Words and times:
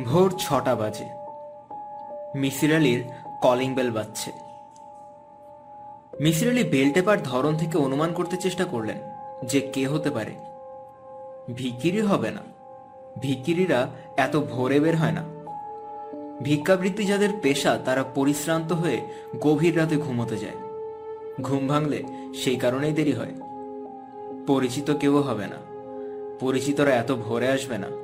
ভোর 0.00 0.34
ছটা 0.38 0.74
বাজে। 0.74 1.04
মিসির 2.38 2.76
আলির 2.76 3.04
কলিং 3.42 3.74
বেল 3.74 3.90
বাজছে। 3.90 4.32
মিসির 6.20 6.48
আলি 6.48 6.64
বেল 6.64 6.92
টেপার 6.92 7.22
ধরন 7.22 7.56
থেকে 7.56 7.78
অনুমান 7.78 8.12
করতে 8.12 8.36
চেষ্টা 8.36 8.64
করলেন 8.64 8.96
যে 9.44 9.60
কে 9.60 9.86
হতে 9.86 10.10
পারে। 10.10 10.34
ভিকিরি 11.54 12.00
হবে 12.00 12.30
না। 12.30 12.40
ভিকিরিরা 13.18 13.88
এত 14.16 14.36
ভোরে 14.36 14.80
বের 14.80 14.96
হয় 14.96 15.12
না। 15.12 15.24
ভিক্ষাবৃত্তি 16.42 17.04
যাদের 17.04 17.28
পেশা, 17.42 17.78
তারা 17.84 18.02
পরিশ্রান্ত 18.02 18.72
হয়ে 18.72 19.00
গভীর 19.40 19.78
রাতে 19.78 19.96
ঘুমোতে 19.96 20.36
যায়। 20.36 20.56
ঘুম 21.40 21.66
ভাঙলে 21.66 22.02
সেই 22.34 22.56
কারণেই 22.56 22.92
দেরি 22.92 23.12
হয়। 23.12 23.32
পরিচিত 24.46 24.90
কেউ 24.90 25.18
হবে 25.18 25.46
না। 25.46 25.56
পরিচিতরা 26.40 26.94
এত 26.94 27.12
ভোরে 27.12 27.48
আসবে 27.48 27.78
না। 27.78 28.01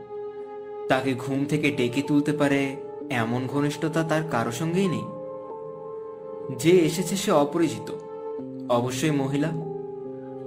তাকে 0.89 1.15
ঘুম 1.15 1.45
থেকে 1.45 1.71
ডেকে 1.71 2.03
তুলতে 2.03 2.33
পারে 2.33 2.77
এমন 3.11 3.47
ঘনিষ্ঠতা 3.47 4.03
তার 4.03 4.23
কারও 4.31 4.53
সঙ্গেই 4.53 4.89
নেই। 4.89 5.05
যে 6.57 6.71
এসেছে 6.71 7.17
সে 7.17 7.31
অপরিচিত। 7.31 7.93
অবশ্যই 8.71 9.11
মহিলা। 9.11 9.49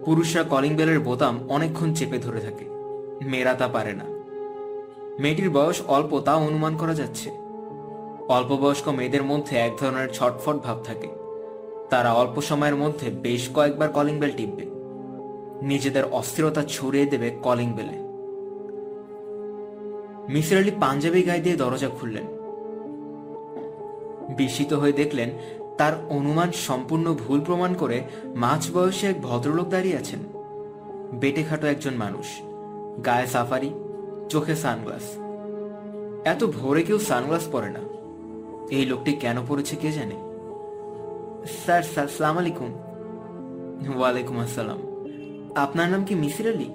পুরুষরা 0.05 0.43
কলিং 0.43 0.75
বেলের 0.75 0.99
বোতাম 0.99 1.49
অনেকক্ষণ 1.49 1.93
চেপে 1.93 2.17
ধরে 2.17 2.39
থাকে। 2.39 2.65
মেয়েরা 3.25 3.53
তা 3.53 3.67
পারে 3.67 3.93
না। 3.93 4.03
মেয়েটির 5.19 5.49
বয়স 5.49 5.81
অল্প 5.81 6.19
তা 6.19 6.35
অনুমান 6.35 6.77
করা 6.77 6.93
যাচ্ছে। 6.93 7.29
অল্প 8.27 8.55
বয়স্ক 8.55 8.87
মেয়েদের 8.87 9.23
মধ্যে 9.23 9.57
এক 9.57 9.71
ধরনের 9.79 10.09
ছটফট 10.09 10.55
ভাব 10.55 10.83
থাকে। 10.83 11.07
তারা 11.89 12.13
অল্প 12.13 12.41
সময়ের 12.41 12.75
মধ্যে 12.75 13.09
বেশ 13.09 13.49
কয়েকবার 13.53 13.89
কলিং 13.89 14.19
বেল 14.19 14.31
টিপবে। 14.31 14.65
নিজেদের 15.65 16.03
অস্থিরতা 16.11 16.63
ছড়িয়ে 16.63 17.05
দেবে 17.05 17.29
কলিং 17.43 17.73
বেলে 17.73 18.10
মিসির 20.29 20.57
আলি 20.57 20.71
পাঞ্জাবি 20.79 21.23
গায়ে 21.23 21.41
দিয়ে 21.41 21.55
দরজা 21.55 21.89
খুললেন। 21.89 22.23
বিস্মিত 24.37 24.73
হয়ে 24.73 24.91
দেখলেন, 24.91 25.29
তার 25.77 25.93
অনুমান 26.09 26.51
সম্পূর্ণ 26.51 27.13
ভুল 27.13 27.41
প্রমাণ 27.41 27.73
করে 27.73 28.01
মাঝ 28.35 28.71
বয়সে 28.71 29.07
এক 29.07 29.21
ভদ্রলোক 29.21 29.69
দাঁড়িয়ে 29.69 29.97
আছেন। 29.97 30.19
বেটে 31.13 31.43
খাটো 31.43 31.67
একজন 31.67 31.93
মানুষ, 31.93 32.25
গায়ে 33.05 33.27
সাফারি, 33.27 33.73
চোখে 34.29 34.55
সানগ্লাস। 34.55 35.17
এত 36.25 36.43
ভোরে 36.43 36.83
কেউ 36.83 36.99
সানগ্লাস 36.99 37.47
পরে 37.51 37.69
না। 37.69 37.79
এই 38.71 38.85
লোকটি 38.85 39.13
কেন 39.13 39.37
পড়েছে 39.47 39.75
কে 39.75 39.91
জানে? 39.91 40.15
স্যার 41.63 41.83
স্যার, 41.83 42.07
সালাম 42.07 42.37
আলাইকুম। 42.37 42.73
ওয়ালাইকুম 43.97 44.39
আসসালাম। 44.39 44.77
আপনার 45.55 45.89
নাম 45.89 46.05
কি 46.05 46.15
মিসির 46.15 46.47
আলী? 46.47 46.65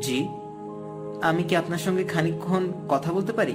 জি 0.00 0.28
আমি 1.22 1.42
কি 1.42 1.56
আপনার 1.56 1.78
সঙ্গে 1.78 2.04
খানিকক্ষণ 2.04 2.72
কথা 2.88 3.12
বলতে 3.12 3.32
পারি? 3.32 3.52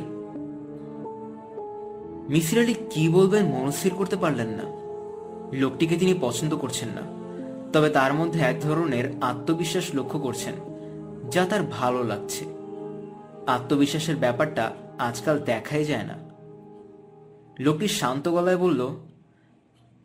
মিসির 2.29 2.59
আলী 2.59 2.73
কি 2.73 3.09
বলবেন 3.09 3.45
মনস্থির 3.45 3.93
করতে 3.93 4.15
পারলেন 4.15 4.47
না। 4.47 4.63
লোকটিকে 5.53 5.95
তিনি 5.97 6.13
পছন্দ 6.21 6.55
করছেন 6.55 6.89
না। 6.89 7.01
তবে 7.73 7.89
তার 7.89 8.13
মধ্যে 8.13 8.39
এক 8.39 8.61
ধরনের 8.61 9.13
আত্মবিশ্বাস 9.21 9.95
লক্ষ্য 9.95 10.19
করছেন, 10.19 10.53
যা 11.31 11.45
তার 11.45 11.63
ভালো 11.63 12.03
লাগছে। 12.03 12.45
আত্মবিশ্বাসের 13.47 14.15
ব্যাপারটা 14.15 14.71
আজকাল 14.97 15.39
দেখাই 15.39 15.85
যায় 15.85 16.03
না। 16.03 16.13
লোকটি 17.59 17.87
শান্ত 17.87 18.27
গলায় 18.27 18.57
বলল, 18.57 18.95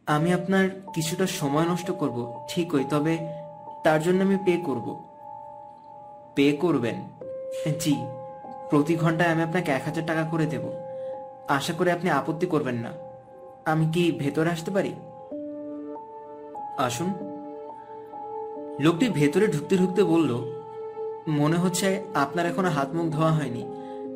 আমি 0.06 0.32
আপনার 0.32 0.70
কিছুটা 0.94 1.26
সময় 1.26 1.64
নষ্ট 1.64 1.90
করব, 1.90 2.46
ঠিকই, 2.48 2.84
তবে 2.90 3.18
তার 3.84 4.02
জন্য 4.02 4.22
আমি 4.24 4.36
পে 4.46 4.62
করব। 4.66 5.04
পে 6.34 6.52
করবেন? 6.52 7.19
জি। 7.80 7.94
প্রতি 8.70 8.96
ঘন্টায় 8.96 9.28
আমি 9.28 9.42
আপনাকে 9.42 9.70
এক 9.70 9.82
হাজার 9.84 10.06
টাকা 10.06 10.22
করে 10.22 10.46
দেব। 10.46 10.70
আশা 11.48 11.72
করি 11.72 11.90
আপনি 11.90 12.10
আপত্তি 12.10 12.46
করবেন 12.46 12.74
না। 12.74 12.92
আমি 13.64 13.86
কি 13.92 14.12
ভেতরে 14.12 14.50
আসতে 14.50 14.70
পারি? 14.70 14.94
আসুন। 16.78 17.12
লোকটি 18.80 19.08
ভেতরে 19.08 19.46
ঢুকতে 19.46 19.76
ঢুকতে 19.76 20.04
বলল, 20.04 20.60
মনে 21.28 21.56
হচ্ছে 21.56 22.02
আপনার 22.14 22.46
এখনও 22.46 22.68
হাত 22.68 22.94
মুখ 22.94 23.12
ধোয়া 23.12 23.32
হয়নি। 23.32 23.66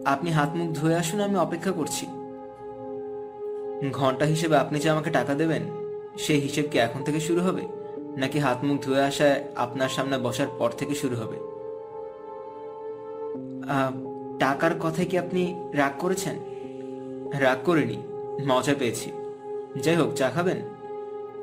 আপনি 0.04 0.30
হাত 0.30 0.50
মুখ 0.54 0.76
ধুয়ে 0.76 0.94
আসুন, 0.94 1.20
আমি 1.20 1.36
অপেক্ষা 1.36 1.72
করছি। 1.72 2.06
ঘণ্টা 3.92 4.24
হিসেবে 4.24 4.56
আপনি 4.56 4.78
যে 4.78 4.90
আমাকে 4.90 5.10
টাকা 5.10 5.34
দেবেন, 5.34 5.62
সেই 6.18 6.40
হিসেব 6.40 6.64
কি 6.70 6.78
এখন 6.78 7.04
থেকে 7.04 7.20
শুরু 7.20 7.40
হবে? 7.40 7.62
নাকি 8.16 8.38
হাত 8.38 8.64
মুখ 8.64 8.82
ধুয়ে 8.82 9.02
আসায় 9.02 9.44
আপনার 9.56 9.88
সামনে 9.88 10.18
বসার 10.18 10.46
পর 10.58 10.70
থেকে 10.70 10.94
শুরু 10.94 11.16
হবে? 11.16 11.53
টাকার 14.38 14.70
কথায় 14.80 15.06
কি 15.06 15.18
আপনি 15.18 15.70
রাগ 15.72 15.92
করেছেন? 15.98 16.36
রাগ 17.40 17.58
করিনি, 17.64 17.96
মজা 18.46 18.74
পেয়েছি। 18.78 19.12
যাই 19.82 19.96
হোক, 19.96 20.14
চা 20.14 20.30
খাবেন? 20.30 20.56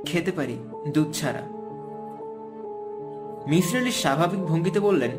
খেতে 0.06 0.32
পারি, 0.32 0.58
দুধ 0.94 1.12
ছাড়া। 1.14 1.42
মিসর 3.48 3.78
আলী 3.78 3.92
স্বাভাবিক 3.92 4.40
ভঙ্গিতে 4.40 4.80
বললেন, 4.80 5.12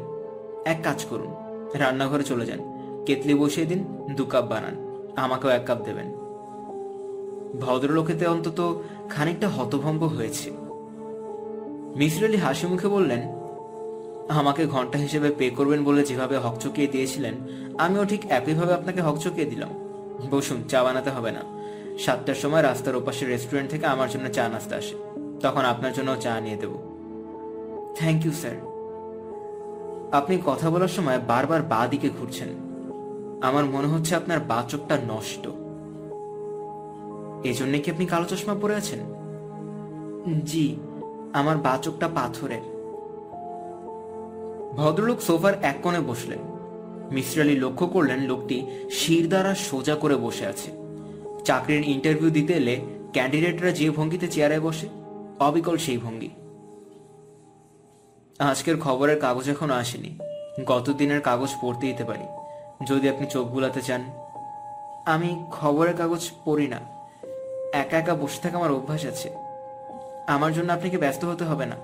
এক 0.64 0.78
কাজ 0.82 1.04
করুন, 1.04 1.34
রান্নাঘরে 1.74 2.24
চলে 2.24 2.46
যান। 2.46 2.58
কেতলি 3.06 3.34
বসিয়ে 3.34 3.66
দিন, 3.66 3.84
দু 4.16 4.24
কাপ 4.24 4.44
বানান, 4.44 4.74
আমাকেও 5.16 5.50
এক 5.50 5.62
কাপ 5.66 5.78
দেবেন। 5.84 6.08
ভদ্রলোকেতে 7.60 8.26
অন্তত 8.26 8.82
খানিকটা 9.10 9.48
হতভম্ব 9.48 10.04
হয়েছে। 10.04 10.50
মিসর 11.96 12.24
আলী 12.24 12.36
হাসি 12.36 12.66
মুখে 12.66 12.88
বললেন 12.88 13.22
আমাকে 14.28 14.66
ঘণ্টা 14.66 14.98
হিসেবে 14.98 15.30
পে 15.30 15.50
করবেন 15.50 15.84
বলে 15.84 16.04
যেভাবে 16.04 16.36
হকচকিয়ে 16.36 16.86
দিয়েছিলেন, 16.86 17.34
আমিও 17.78 18.04
ঠিক 18.04 18.26
একইভাবে 18.26 18.74
আপনাকে 18.74 19.00
হকচকিয়ে 19.00 19.46
দিলাম। 19.46 19.68
বসুন, 20.30 20.62
চা 20.68 20.82
বানাতে 20.82 21.10
হবে 21.10 21.30
না। 21.30 21.42
সাতটার 21.98 22.34
সময় 22.34 22.62
রাস্তার 22.62 22.96
ওপাশের 22.96 23.28
রেস্টুরেন্ট 23.28 23.70
থেকে 23.70 23.86
আমার 23.86 24.10
জন্য 24.10 24.28
চা 24.28 24.48
নাস্তা 24.48 24.76
আসে। 24.76 24.94
তখন 25.40 25.64
আপনার 25.64 25.92
জন্য 25.92 26.16
চা 26.16 26.40
নিয়ে 26.40 26.56
দেব। 26.56 26.70
Thank 27.94 28.26
you, 28.26 28.32
sir. 28.32 28.56
আপনি 30.12 30.38
কথা 30.46 30.70
বলার 30.70 30.88
সময় 30.88 31.18
বারবার 31.18 31.62
বা 31.62 31.86
দিকে 31.86 32.10
ঘুরছেন। 32.20 32.48
আমার 33.42 33.64
মনে 33.64 33.88
হচ্ছে 33.88 34.14
আপনার 34.14 34.40
বা 34.40 34.64
চোখটা 34.68 34.98
নষ্ট। 35.08 35.48
এজন্য 37.46 37.78
কি 37.78 37.90
আপনি 37.90 38.06
কালো 38.06 38.24
চশমা 38.24 38.54
পরে 38.54 38.74
আছেন? 38.74 38.98
জি, 40.44 40.76
আমার 41.32 41.56
বা 41.56 41.78
চোখটা 41.82 42.08
পাথরের। 42.08 42.71
ভদ্রলোক 44.76 45.20
সোফার 45.20 45.54
এক 45.62 45.76
কোণে 45.82 46.00
বসলেন। 46.00 46.38
মিস্ত্রি 47.12 47.40
আলী 47.40 47.56
লক্ষ্য 47.56 47.86
করলেন 47.86 48.18
লোকটি 48.18 48.66
শির 48.90 49.28
দ্বারা 49.28 49.54
সোজা 49.54 49.94
করে 49.94 50.16
বসে 50.16 50.46
আছে। 50.46 50.70
চাকরির 51.44 51.88
ইন্টারভিউ 51.88 52.30
দিতে 52.30 52.52
এলে 52.52 52.80
ক্যান্ডিডেটরা 53.12 53.70
যে 53.70 53.90
ভঙ্গিতে 53.90 54.28
চেয়ারে 54.28 54.60
বসে, 54.60 54.88
অবিকল 55.38 55.76
সেই 55.76 55.98
ভঙ্গি। 55.98 56.30
আজকের 58.38 58.80
খবরের 58.80 59.20
কাগজ 59.20 59.50
এখনও 59.50 59.74
আসেনি। 59.74 60.18
গত 60.66 60.90
দিনের 60.90 61.20
কাগজ 61.20 61.48
পড়তে 61.62 61.86
দিতে 61.86 62.04
পারি। 62.04 62.24
যদি 62.86 63.08
আপনি 63.08 63.26
চোখ 63.26 63.48
বুলাতে 63.48 63.82
চান। 63.82 64.04
আমি 65.06 65.44
খবরের 65.50 65.96
কাগজ 65.96 66.30
পড়ি 66.44 66.66
না। 66.66 66.80
একা 67.72 67.98
একা 67.98 68.14
বসে 68.14 68.42
থাকা 68.42 68.58
আমার 68.58 68.72
অভ্যাস 68.72 69.06
আছে। 69.06 69.30
আমার 70.26 70.52
জন্য 70.52 70.72
আপনাকে 70.72 70.98
ব্যস্ত 70.98 71.24
হতে 71.24 71.44
হবে 71.44 71.66
না? 71.66 71.76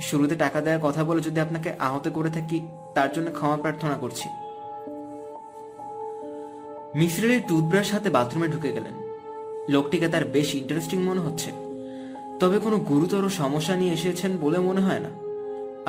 শুরুতে 0.00 0.34
টাকা 0.34 0.60
দেওয়ার 0.60 0.80
কথা 0.82 1.04
বলে 1.04 1.20
যদি 1.20 1.40
আপনাকে 1.40 1.72
আহত 1.78 2.08
করে 2.08 2.30
থাকি, 2.30 2.60
তার 2.94 3.12
জন্য 3.12 3.30
ক্ষমা 3.32 3.56
প্রার্থনা 3.56 3.94
করছি। 3.94 4.28
মিশ্রের 6.94 7.40
টুথব্রাশ 7.48 7.92
হাতে 7.92 8.10
বাথরুমে 8.10 8.48
ঢুকে 8.48 8.72
গেলেন। 8.72 8.92
লোকটিকে 9.68 10.08
তার 10.08 10.24
বেশ 10.24 10.54
ইন্টারেস্টিং 10.54 11.02
মনে 11.02 11.20
হচ্ছে। 11.20 11.52
তবে 12.40 12.58
কোনো 12.58 12.78
গুরুতর 12.78 13.28
সমস্যা 13.28 13.76
নিয়ে 13.76 13.92
এসেছেন 13.92 14.36
বলে 14.40 14.58
মনে 14.58 14.80
হয় 14.80 14.98
না। 14.98 15.10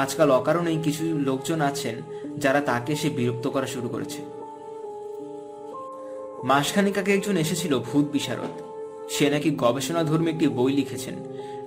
আজকাল 0.02 0.32
অকারণেই 0.32 0.78
কিছু 0.84 1.04
লোকজন 1.04 1.62
আছেন 1.62 1.96
যারা 2.38 2.62
তাকে 2.62 2.96
সে 2.96 3.10
বিরক্ত 3.10 3.48
করা 3.48 3.66
শুরু 3.66 3.90
করেছে। 3.90 4.22
মাসখানিক 6.44 6.98
আগে 6.98 7.14
একজন 7.14 7.38
এসেছিল 7.38 7.80
ভূত 7.80 8.06
বিশারদ। 8.06 8.62
সে 9.10 9.30
নাকি 9.30 9.50
গবেষণাধর্মী 9.52 10.32
একটি 10.32 10.48
বই 10.48 10.74
লিখেছেন, 10.74 11.14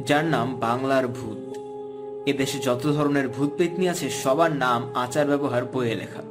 যার 0.06 0.25
নাম 0.25 0.56
বাংলার 0.61 1.09
ভূত। 1.09 1.60
এদেশে 2.26 2.58
যত 2.58 2.87
ধরনের 2.87 3.28
ভূত 3.28 3.50
পেতনি 3.58 3.88
আছে, 3.88 4.11
সবার 4.11 4.52
নাম, 4.52 4.90
আচার, 4.94 5.26
ব্যবহার, 5.26 5.64
বইয়ে 5.64 5.94
লেখা। 5.94 6.22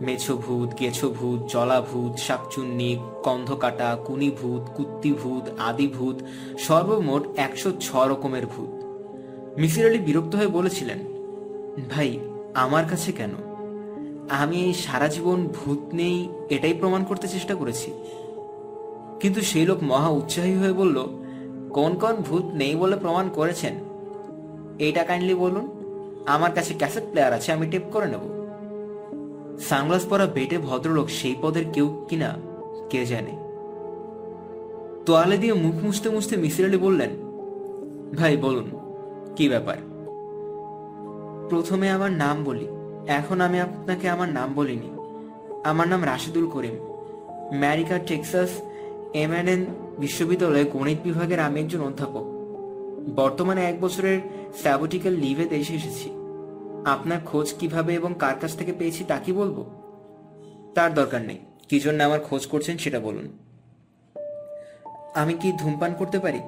মেছো 0.00 0.36
ভূত 0.36 0.80
গেছো 0.80 1.08
ভূত, 1.08 1.52
জলা 1.52 1.80
ভূত, 1.80 2.18
শাকচুন্নি, 2.18 2.98
কন্ধকাটা, 3.22 3.98
কুনি 4.04 4.30
ভূত, 4.30 4.68
কুত্তি 4.76 5.12
ভূত, 5.12 5.48
আদি 5.58 5.86
ভূত, 5.86 6.16
সর্বমোট 6.58 7.26
একশো 7.36 7.72
ছ 7.80 7.96
রকমের 7.96 8.46
ভূত। 8.46 8.84
মিসির 9.60 9.86
আলী 9.86 9.98
বিরক্ত 9.98 10.34
হয়ে 10.34 10.46
বলেছিলেন, 10.46 10.98
ভাই, 11.90 12.18
আমার 12.54 12.84
কাছে 12.90 13.12
কেন? 13.12 13.30
আমি 14.28 14.74
সারা 14.74 15.08
জীবন 15.08 15.46
ভূত 15.46 15.94
নেই, 15.94 16.28
এটাই 16.48 16.74
প্রমাণ 16.74 17.04
করতে 17.04 17.28
চেষ্টা 17.28 17.54
করেছি। 17.54 17.92
কিন্তু 19.20 19.40
সেই 19.40 19.66
লোক 19.66 19.78
মহা 19.82 20.08
উৎসাহী 20.08 20.54
হয়ে 20.54 20.72
বলল, 20.72 21.06
কোন 21.70 21.94
কোন 21.94 22.12
ভূত 22.12 22.44
নেই 22.44 22.74
বলে 22.74 22.96
প্রমাণ 22.96 23.28
করেছেন? 23.28 23.87
এইটা 24.78 25.04
কাইন্ডলি 25.04 25.34
বলুন। 25.34 25.68
আমার 26.26 26.52
কাছে 26.52 26.74
ক্যাসেট 26.74 27.02
প্লেয়ার 27.10 27.32
আছে, 27.32 27.52
আমি 27.52 27.66
টেপ 27.66 27.82
করে 27.92 28.06
নেব। 28.06 28.24
সানগ্লাস 29.58 30.04
পরা 30.06 30.26
বেটে 30.26 30.58
ভদ্রলোক 30.58 31.08
সেই 31.08 31.36
পদের 31.42 31.64
কেউ 31.72 32.06
কিনা 32.08 32.36
কে 32.90 33.06
জানে? 33.06 33.32
তোয়ালে 35.06 35.36
দিয়ে 35.38 35.54
মুখ 35.54 35.74
মুছতে 35.84 36.08
মুছতে 36.08 36.36
মিসির 36.36 36.64
আলী 36.64 36.76
বললেন, 36.76 37.10
ভাই, 38.18 38.36
বলুন, 38.36 38.70
কি 39.36 39.48
ব্যাপার? 39.48 39.76
প্রথমে 41.48 41.90
আমার 41.90 42.12
নাম 42.12 42.44
বলি, 42.44 42.66
এখন 43.06 43.40
আমি 43.40 43.60
আপনাকে 43.60 44.08
আমার 44.08 44.28
নাম 44.28 44.54
বলিনি। 44.54 44.90
আমার 45.64 45.88
নাম 45.88 46.04
রাশিদুল 46.04 46.46
করিম। 46.46 46.76
ম্যারিকা 47.58 47.98
টেক্সাস 47.98 48.50
এমএনএন 49.14 49.66
বিশ্ববিদ্যালয়ে 49.98 50.64
গণিত 50.64 50.98
বিভাগের 51.04 51.40
আমি 51.40 51.60
একজন 51.60 51.80
অধ্যাপক। 51.80 52.37
বর্তমানে 53.16 53.70
এক 53.70 53.80
বছরের 53.80 54.20
স্যাবোটিক্যাল 54.60 55.12
লিভে 55.12 55.44
দেশে 55.44 55.74
এসেছি। 55.74 56.10
আপনার 56.84 57.18
খোঁজ 57.26 57.54
কীভাবে 57.58 57.94
এবং 57.94 58.14
কার 58.18 58.34
কাছ 58.40 58.56
থেকে 58.56 58.72
পেয়েছি 58.72 59.04
তা 59.04 59.18
কি 59.18 59.32
বলব? 59.32 59.64
তার 60.74 60.94
দরকার 60.94 61.22
নেই। 61.22 61.38
কি 61.68 61.80
জন্য 61.80 62.02
আমার 62.02 62.20
খোঁজ 62.20 62.46
করছেন 62.46 62.78
সেটা 62.78 63.00
বলুন। 63.00 63.38
আমি 65.14 65.34
কি 65.34 65.52
ধূমপান 65.52 65.94
করতে 65.94 66.18
পারি? 66.18 66.40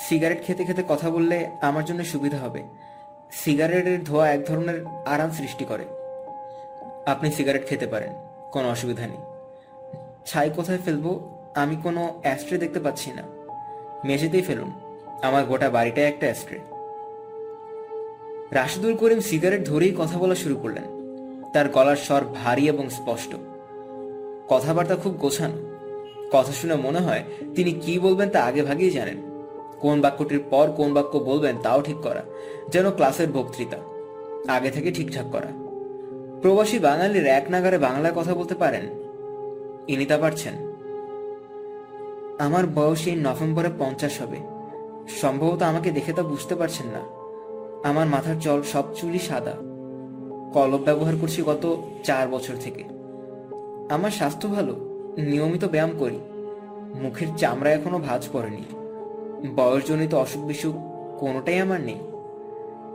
সিগারেট 0.00 0.44
খেতে 0.44 0.64
খেতে 0.64 0.84
কথা 0.88 1.10
বললে 1.10 1.50
আমার 1.62 1.84
জন্য 1.84 2.04
সুবিধা 2.04 2.38
হবে। 2.38 2.62
সিগারেটের 3.32 4.04
ধোঁয়া 4.04 4.32
এক 4.32 4.46
ধরনের 4.46 4.86
আরাম 4.86 5.30
সৃষ্টি 5.30 5.64
করে। 5.64 5.84
আপনি 7.06 7.32
সিগারেট 7.32 7.68
খেতে 7.68 7.86
পারেন, 7.86 8.12
কোনো 8.52 8.70
অসুবিধা 8.70 9.06
নেই। 9.06 9.18
ছাই 10.26 10.50
কোথায় 10.50 10.78
ফেলব? 10.78 11.36
আমি 11.54 11.76
কোনো 11.76 12.20
অ্যাস্ট্রে 12.22 12.58
দেখতে 12.58 12.80
পাচ্ছি 12.80 13.12
না। 13.12 13.22
মেঝেতেই 14.04 14.42
ফেলুন। 14.42 14.72
আমার 15.24 15.44
গোটা 15.44 15.70
বাড়িটাই 15.70 16.04
একটা 16.04 16.26
অ্যাস্ট্রে 16.26 16.58
রাশিদুল 18.50 18.96
করিম 18.96 19.20
সিগারেট 19.20 19.66
ধরেই 19.66 19.94
কথা 19.98 20.18
বলা 20.18 20.34
শুরু 20.34 20.56
করলেন। 20.56 20.84
তার 21.52 21.68
গলার 21.68 21.96
স্বর 21.96 22.22
ভারী 22.24 22.68
এবং 22.68 22.88
স্পষ্ট। 22.88 23.36
কথাবার্তা 24.48 24.96
খুব 24.96 25.12
গোছানো। 25.12 25.58
কথা 26.32 26.52
শুনে 26.52 26.74
মনে 26.74 26.98
হয় 26.98 27.22
তিনি 27.54 27.72
কি 27.72 27.98
বলবেন 27.98 28.30
তা 28.30 28.44
আগে 28.44 28.62
ভাগেই 28.62 28.90
জানেন। 28.90 29.16
কোন 29.80 30.00
বাক্যটির 30.00 30.42
পর 30.50 30.72
কোন 30.76 30.94
বাক্য 30.94 31.18
বলবেন 31.18 31.58
তাও 31.62 31.82
ঠিক 31.82 31.96
করা, 31.96 32.22
যেন 32.68 32.90
ক্লাসের 32.90 33.32
বক্তৃতা। 33.32 33.76
আগে 34.52 34.70
থেকে 34.70 34.92
ঠিকঠাক 34.92 35.26
করা। 35.32 35.50
প্রবাসী 36.42 36.78
বাঙালির 36.78 37.26
এক 37.26 37.44
নাগারে 37.50 37.78
বাংলায় 37.78 38.14
কথা 38.16 38.34
বলতে 38.34 38.54
পারেন? 38.54 38.84
ইনি 39.88 40.06
তা 40.06 40.18
পারছেন। 40.18 40.54
আমার 42.38 42.66
বয়স 42.66 43.06
এই 43.06 43.16
নভেম্বরে 43.16 43.68
পঞ্চাশ 43.78 44.20
হবে। 44.20 44.53
সম্ভবত 45.08 45.62
আমাকে 45.62 45.90
দেখে 45.90 46.12
তা 46.12 46.22
বুঝতে 46.22 46.54
পারছেন 46.54 46.86
না। 46.86 47.00
আমার 47.88 48.06
মাথার 48.06 48.38
জল 48.38 48.62
সব 48.62 48.84
চুলই 48.94 49.18
সাদা। 49.18 49.52
কলব 50.52 50.80
ব্যবহার 50.84 51.14
করছি 51.20 51.42
গত 51.42 51.76
চার 52.04 52.28
বছর 52.28 52.54
থেকে। 52.60 52.84
আমার 53.90 54.10
স্বাস্থ্য 54.10 54.48
ভালো, 54.48 54.72
নিয়মিত 55.18 55.64
ব্যায়াম 55.64 55.90
করি। 55.98 56.20
মুখের 57.02 57.26
চামড়া 57.36 57.70
এখনও 57.70 57.98
ভাঁজ 57.98 58.28
পড়েনি। 58.32 58.64
বয়সজনিত 59.56 60.14
অসুখ 60.14 60.44
বিসুখ 60.44 60.74
কোনোটাই 61.20 61.58
আমার 61.58 61.80
নেই। 61.80 61.98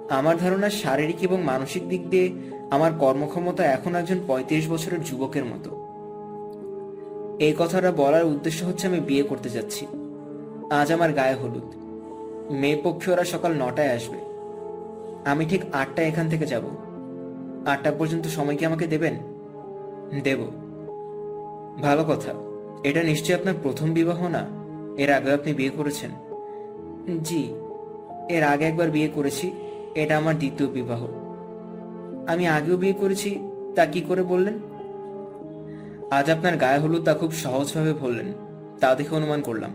আমার 0.09 0.38
ধারণা 0.38 0.69
শারীরিক 0.69 1.15
এবং 1.21 1.41
মানসিক 1.41 1.89
দিক 1.89 2.09
দিয়ে 2.09 2.33
আমার 2.69 2.91
কর্মক্ষমতা 3.00 3.65
এখন 3.65 3.95
একজন 3.95 4.19
পঁয়ত্রিশ 4.27 4.71
বছরের 4.71 5.03
যুবকের 5.03 5.45
মতো। 5.45 5.69
এই 7.39 7.55
কথাটা 7.59 7.91
বলার 7.91 8.25
উদ্দেশ্য 8.25 8.65
হচ্ছে 8.65 8.88
আমি 8.88 9.00
বিয়ে 9.00 9.23
করতে 9.23 9.50
যাচ্ছি। 9.50 9.88
আজ 10.69 10.91
আমার 10.91 11.13
গায়ে 11.13 11.33
হলুদ। 11.33 11.88
মেয়ে 12.50 12.81
পক্ষে 12.84 13.12
ওরা 13.12 13.24
সকাল 13.24 13.54
নটায় 13.54 13.96
আসবে। 13.96 14.18
আমি 15.25 15.46
ঠিক 15.46 15.62
আটটায় 15.72 16.07
এখান 16.07 16.30
থেকে 16.30 16.46
যাব। 16.46 16.62
আটটা 17.66 17.92
পর্যন্ত 17.92 18.25
সময় 18.25 18.57
কি 18.57 18.66
আমাকে 18.66 18.88
দেবেন? 18.88 19.13
দেব। 20.24 20.40
ভালো 21.81 22.04
কথা। 22.04 22.34
এটা 22.84 23.04
নিশ্চয়ই 23.04 23.36
আপনার 23.36 23.54
প্রথম 23.63 23.94
বিবাহ 23.94 24.28
না? 24.28 24.46
এর 24.98 25.13
আগে 25.13 25.34
আপনি 25.34 25.54
বিয়ে 25.54 25.69
করেছেন। 25.69 26.12
জি, 27.24 27.54
এর 28.30 28.44
আগে 28.44 28.66
একবার 28.66 28.90
বিয়ে 28.90 29.07
করেছি। 29.07 29.51
এটা 29.96 30.18
আমার 30.18 30.38
দ্বিতীয় 30.38 30.69
বিবাহ। 30.69 31.07
আমি 32.28 32.48
আগেও 32.48 32.78
বিয়ে 32.78 32.94
করেছি, 32.94 33.40
তা 33.75 33.86
কি 33.86 34.01
করে 34.01 34.24
বললেন? 34.24 34.60
আজ 36.12 36.30
আপনার 36.30 36.57
গায়ে 36.57 36.80
হলুদ 36.80 37.06
তা 37.06 37.13
খুব 37.13 37.31
সহজভাবে 37.31 37.94
বললেন 37.94 38.34
তা 38.80 38.96
দেখে 38.96 39.16
অনুমান 39.16 39.42
করলাম। 39.42 39.72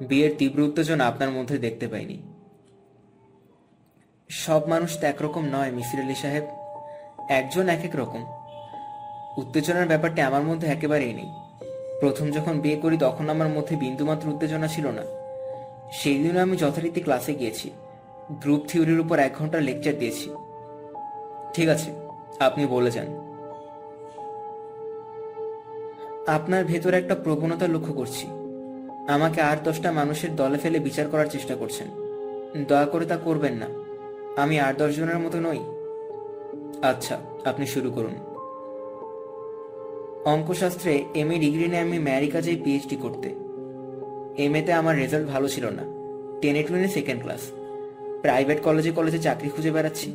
বিয়ের 0.00 0.30
তীব্র 0.38 0.60
উত্তেজনা 0.60 1.06
আপনার 1.06 1.30
মধ্যে 1.30 1.58
দেখতে 1.58 1.88
পাইনি। 1.88 2.22
সব 4.28 4.68
মানুষ 4.68 5.00
তো 5.00 5.06
একরকম 5.06 5.44
নয়, 5.44 5.70
মিসির 5.70 6.00
আলী 6.00 6.14
সাহেব। 6.14 6.44
একজন 7.28 7.68
এক 7.68 7.84
এক 7.84 7.96
রকম। 7.96 8.26
উত্তেজনার 9.36 9.86
ব্যাপারটা 9.86 10.26
আমার 10.26 10.42
মধ্যে 10.42 10.68
একেবারেই 10.68 11.12
নেই। 11.12 11.28
প্রথম 12.00 12.30
যখন 12.30 12.60
বিয়ে 12.60 12.76
করি, 12.76 12.96
তখন 12.98 13.30
আমার 13.30 13.48
মধ্যে 13.48 13.76
বিন্দুমাত্র 13.76 14.28
উত্তেজনা 14.28 14.66
ছিল 14.66 14.86
না। 14.86 15.02
সেই 15.92 16.24
দিনও 16.24 16.40
আমি 16.40 16.56
যথারীতি 16.56 17.00
ক্লাসে 17.00 17.34
গিয়েছি। 17.34 17.70
গ্রুপ 18.30 18.64
থিওরির 18.68 19.00
উপর 19.00 19.18
এক 19.18 19.32
ঘণ্টা 19.38 19.60
লেকচার 19.60 19.98
দিয়েছি। 19.98 20.30
ঠিক 21.54 21.68
আছে, 21.68 21.90
আপনি 22.40 22.66
বলে 22.66 22.90
যান। 22.90 23.06
আপনার 26.26 26.64
ভেতরে 26.64 26.96
একটা 26.96 27.14
প্রবণতা 27.14 27.66
লক্ষ্য 27.66 27.94
করছি। 27.94 28.39
আমাকে 29.10 29.40
আট 29.40 29.64
দশটা 29.64 29.92
মানুষের 29.92 30.36
দলে 30.36 30.58
ফেলে 30.58 30.78
বিচার 30.78 31.08
করার 31.08 31.26
চেষ্টা 31.26 31.54
করছেন। 31.54 31.86
দয়া 32.64 32.86
করে 32.86 33.06
তা 33.06 33.16
করবেন 33.16 33.54
না। 33.54 33.66
আমি 34.42 34.60
আট 34.60 34.78
দশ 34.78 34.96
জনের 34.96 35.18
মতো 35.18 35.40
নই। 35.40 35.58
আচ্ছা 36.82 37.20
আপনি 37.44 37.66
শুরু 37.66 37.90
করুন। 37.90 38.14
অঙ্কশাস্ত্রে 40.24 41.04
এম 41.14 41.30
এ 41.30 41.38
ডিগ্রি 41.38 41.68
নিয়ে 41.68 41.78
আমি 41.78 41.96
আমেরিকা 41.96 42.40
যাই 42.40 42.56
পিএইচডি 42.56 42.96
করতে। 42.96 43.28
এম 44.42 44.54
এতে 44.54 44.72
আমার 44.72 44.96
রেজাল্ট 44.96 45.28
ভালো 45.28 45.48
ছিল 45.48 45.66
না। 45.66 45.82
টেনে 46.40 46.62
টুয়েনে 46.62 46.88
সেকেন্ড 46.88 47.22
ক্লাস। 47.22 47.40
প্রাইভেট 48.22 48.62
কলেজে 48.62 48.90
কলেজে 48.90 49.18
চাকরি 49.18 49.48
খুঁজে 49.48 49.70
বেড়াচ্ছি। 49.70 50.14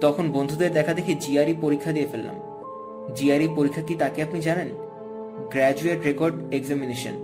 তখন 0.00 0.32
বন্ধুদের 0.32 0.72
দেখা 0.72 0.94
দেখি 0.94 1.14
জিআরই 1.14 1.54
পরীক্ষা 1.60 1.92
দিয়ে 1.92 2.06
ফেললাম। 2.12 2.34
জিআরই 3.14 3.48
পরীক্ষা 3.56 3.82
কি 3.82 3.94
তাকে 3.94 4.22
আপনি 4.22 4.40
জানেন? 4.40 4.68
Graduate 5.50 6.02
record 6.04 6.54
examination. 6.54 7.23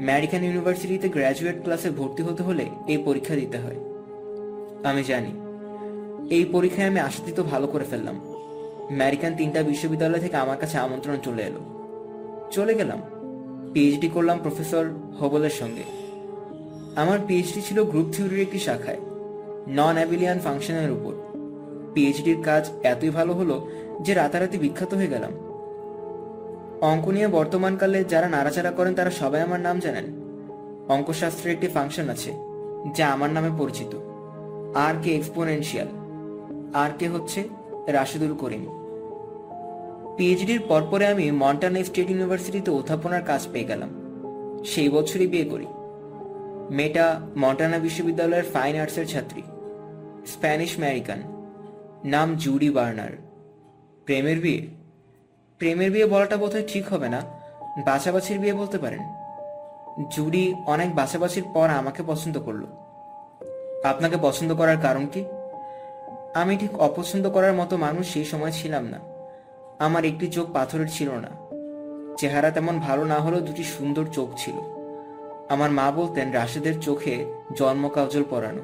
আমেরিকান 0.00 0.44
ইউনিভার্সিটিতে 0.44 1.08
গ্র্যাজুয়েট 1.08 1.62
ক্লাসে 1.62 1.90
ভর্তি 1.90 2.22
হতে 2.22 2.42
হলে 2.42 2.66
এই 2.88 2.98
পরীক্ষা 2.98 3.34
দিতে 3.34 3.58
হয়। 3.58 3.76
আমি 4.84 5.04
জানি। 5.04 5.32
এই 6.34 6.44
পরীক্ষায় 6.44 6.86
আমি 6.86 7.00
আশাতীত 7.00 7.40
ভালো 7.40 7.66
করে 7.66 7.84
ফেললাম। 7.84 8.20
আমেরিকান 8.90 9.34
তিনটা 9.34 9.62
বিশ্ববিদ্যালয় 9.62 10.20
থেকে 10.20 10.36
আমার 10.36 10.56
কাছে 10.56 10.78
আমন্ত্রণ 10.78 11.16
চলে 11.24 11.42
এলো। 11.42 11.60
চলে 12.50 12.74
গেলাম। 12.74 13.00
পিএইচডি 13.72 14.08
করলাম 14.08 14.38
প্রফেসর 14.38 14.84
হবলের 15.20 15.50
সঙ্গে। 15.50 15.82
আমার 16.96 17.18
পিএইচডি 17.26 17.62
ছিল 17.62 17.84
গ্রুপ 17.84 18.06
থিওরির 18.12 18.40
একটি 18.40 18.58
শাখায় 18.58 18.98
নন 19.68 19.94
অ্যাবিলিয়ান 19.94 20.38
ফাংশনের 20.38 20.90
উপর। 20.90 21.12
পিএইচডির 21.94 22.42
কাজ 22.42 22.70
এতই 22.82 23.10
ভালো 23.10 23.32
হলো 23.32 23.70
যে 24.00 24.14
রাতারাতি 24.14 24.58
বিখ্যাত 24.58 24.94
হয়ে 24.94 25.06
গেলাম। 25.06 25.32
অঙ্ক 26.80 27.08
নিয়ে 27.08 27.28
বর্তমানকালে 27.28 28.04
যারা 28.04 28.28
নাড়াচাড়া 28.28 28.70
করেন, 28.70 28.94
তারা 28.94 29.10
সবাই 29.10 29.40
আমার 29.40 29.60
নাম 29.60 29.80
জানেন। 29.80 30.04
অঙ্কশাস্ত্রের 30.88 31.54
একটি 31.54 31.68
ফাংশন 31.68 32.08
আছে, 32.08 32.32
যা 32.96 33.08
আমার 33.08 33.30
নামে 33.30 33.50
পরিচিত। 33.58 33.96
আর 34.74 34.94
কে 35.02 35.16
এক্সপোনেনশিয়াল। 35.16 35.88
আর 36.74 36.90
কে 36.98 37.08
হচ্ছে 37.08 37.48
রাশিদুল 37.86 38.34
করিম। 38.34 38.64
পিএইচডির 40.16 40.60
পরপরে 40.68 41.06
আমি 41.06 41.30
মন্টানা 41.30 41.84
স্টেট 41.84 42.10
ইউনিভার্সিটিতে 42.10 42.70
অধ্যাপনার 42.70 43.22
কাজ 43.22 43.48
পেয়ে 43.52 43.64
গেলাম। 43.64 43.90
সেই 44.64 44.88
বছরই 44.88 45.26
বিয়ে 45.26 45.44
করি। 45.44 45.66
মেয়েটা 46.70 47.20
মন্টানা 47.36 47.78
বিশ্ববিদ্যালয়ের 47.78 48.44
ফাইন 48.44 48.76
আর্টসের 48.76 49.06
ছাত্রী। 49.06 49.42
স্প্যানিশ 50.26 50.76
আমেরিকান 50.76 51.22
নাম 52.04 52.34
জুডি 52.36 52.70
বার্নার। 52.70 53.10
প্রেমের 54.04 54.40
বিয়ে। 54.40 54.79
প্রেমের 55.60 55.90
বিয়ে 55.90 56.06
বলাটা 56.06 56.36
বোধহয় 56.36 56.64
ঠিক 56.68 56.88
হবে 56.88 57.08
না। 57.08 57.20
বাছাবাছির 57.84 58.38
বিয়ে 58.38 58.54
বলতে 58.54 58.78
পারেন। 58.78 59.00
জুডি 60.10 60.54
অনেক 60.66 60.94
বাছাবাছির 60.94 61.44
পর 61.54 61.68
আমাকে 61.68 62.02
পছন্দ 62.06 62.38
করল। 62.38 62.66
আপনাকে 63.84 64.16
পছন্দ 64.22 64.54
করার 64.54 64.76
কারণ 64.82 65.06
কি? 65.06 65.24
আমি 66.34 66.56
ঠিক 66.56 66.80
অপছন্দ 66.80 67.30
করার 67.30 67.52
মতো 67.52 67.76
মানুষ 67.76 68.12
সেই 68.12 68.24
সময় 68.24 68.50
ছিলাম 68.50 68.84
না। 68.86 68.98
আমার 69.78 70.04
একটি 70.04 70.26
চোখ 70.26 70.52
পাথরের 70.52 70.86
ছিল 70.90 71.10
না। 71.10 71.28
চেহারা 72.16 72.50
তেমন 72.50 72.78
ভালো 72.78 73.04
না 73.04 73.18
হলেও 73.18 73.40
দুটি 73.40 73.64
সুন্দর 73.64 74.06
চোখ 74.12 74.28
ছিল। 74.36 74.54
আমার 75.48 75.70
মা 75.70 75.90
বলতেন, 75.90 76.32
রাশেদের 76.32 76.80
চোখে 76.80 77.24
জন্ম 77.56 77.88
কাজল 77.88 78.24
পরানো। 78.30 78.62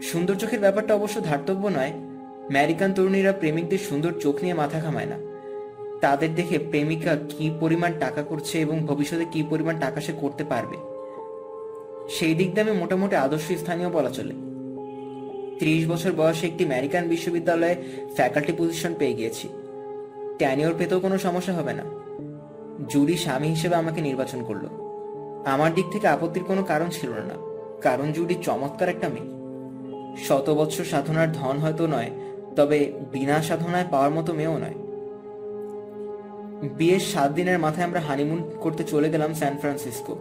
সুন্দর 0.00 0.34
চোখের 0.34 0.60
ব্যাপারটা 0.60 0.94
অবশ্য 0.94 1.24
ধার্তব্য 1.24 1.68
নয়। 1.68 1.92
আমেরিকান 2.50 2.94
তরুণীরা 2.94 3.32
প্রেমিকদের 3.32 3.78
সুন্দর 3.78 4.12
চোখ 4.20 4.42
নিয়ে 4.42 4.54
মাথা 4.54 4.80
ঘামায় 4.80 5.06
না। 5.06 5.25
তাদের 6.00 6.34
দেখে 6.34 6.58
প্রেমিকা 6.58 7.16
কি 7.16 7.50
পরিমাণ 7.60 7.92
টাকা 8.00 8.22
করছে 8.22 8.60
এবং 8.60 8.86
ভবিষ্যতে 8.86 9.24
কি 9.32 9.42
পরিমাণ 9.50 9.78
টাকা 9.80 10.00
সে 10.00 10.12
করতে 10.20 10.44
পারবে? 10.44 10.76
সেই 12.08 12.34
দিক 12.34 12.54
দিয়ে 12.54 12.60
আমি 12.60 12.78
মোটামুটি 12.78 13.16
আদর্শ 13.16 13.52
স্থানীয় 13.52 13.90
বলা 13.90 14.10
চলে। 14.10 14.34
ত্রিশ 15.58 15.88
বছর 15.88 16.12
বয়সে 16.12 16.46
একটি 16.46 16.64
আমেরিকান 16.64 17.08
বিশ্ববিদ্যালয়ে 17.08 17.76
ফ্যাকাল্টি 18.14 18.52
পজিশন 18.58 18.94
পেয়ে 18.98 19.14
গিয়েছি। 19.14 19.48
ট্যানিওর 20.38 20.74
পেতেও 20.78 21.00
কোনো 21.00 21.18
সমস্যা 21.18 21.52
হবে 21.52 21.72
না। 21.72 21.84
জুরি 22.88 23.16
স্বামী 23.16 23.48
হিসেবে 23.48 23.74
আমাকে 23.74 24.00
নির্বাচন 24.00 24.44
করল। 24.44 24.64
আমার 25.44 25.74
দিক 25.74 25.86
থেকে 25.92 26.06
আপত্তির 26.08 26.44
কোনো 26.44 26.62
কারণ 26.62 26.88
ছিল 26.88 27.10
না, 27.10 27.36
কারণ 27.82 28.12
জুরি 28.12 28.34
চমৎকার 28.42 28.88
একটা 28.88 29.08
মেয়ে। 29.08 29.30
শত 30.16 30.50
বৎসর 30.50 30.84
সাধনার 30.84 31.32
ধন 31.32 31.58
হয়তো 31.58 31.86
নয়, 31.86 32.10
তবে 32.56 32.92
বিনা 33.12 33.42
সাধনায় 33.42 33.84
পাওয়ার 33.90 34.10
মতো 34.10 34.32
মেয়েও 34.32 34.58
নয়। 34.58 34.85
বিয়ের 36.62 37.00
সাত 37.00 37.32
দিনের 37.32 37.58
মাথায় 37.58 37.86
আমরা 37.86 38.00
হানিমুন 38.00 38.50
করতে 38.60 38.84
চলে 38.84 39.10
গেলাম 39.10 39.34
স্যান 39.34 39.56
ফ্রান্সিসকো 39.56 40.16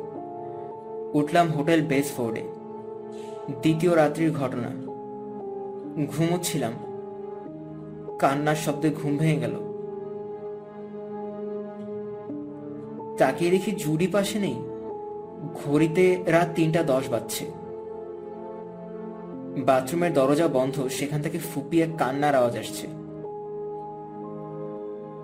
উঠলাম 1.13 1.51
হোটেল 1.51 1.85
বেসফোর্ডে। 1.87 2.41
দ্বিতীয় 3.61 3.95
রাত্রির 3.95 4.31
ঘটনা। 4.31 4.69
ঘুমোচ্ছিলাম। 6.05 6.71
কান্নার 8.19 8.55
শব্দে 8.55 8.89
ঘুম 8.89 9.17
ভেঙে 9.17 9.39
গেল। 9.39 9.51
তাকিয়ে 13.17 13.51
দেখি 13.51 13.71
জুড়ি 13.71 14.07
পাশে 14.07 14.39
নেই। 14.39 14.55
ঘড়িতে 15.65 16.23
রাত 16.25 16.47
তিনটা 16.55 16.83
দশ 16.83 17.09
বাজছে। 17.09 17.45
বাথরুমের 19.57 20.13
দরজা 20.13 20.47
বন্ধ, 20.47 20.87
সেখান 20.87 21.21
থেকে 21.21 21.39
ফুপিয়ে 21.39 21.87
কান্নার 21.97 22.35
আওয়াজ 22.35 22.57
আসছে। 22.57 23.04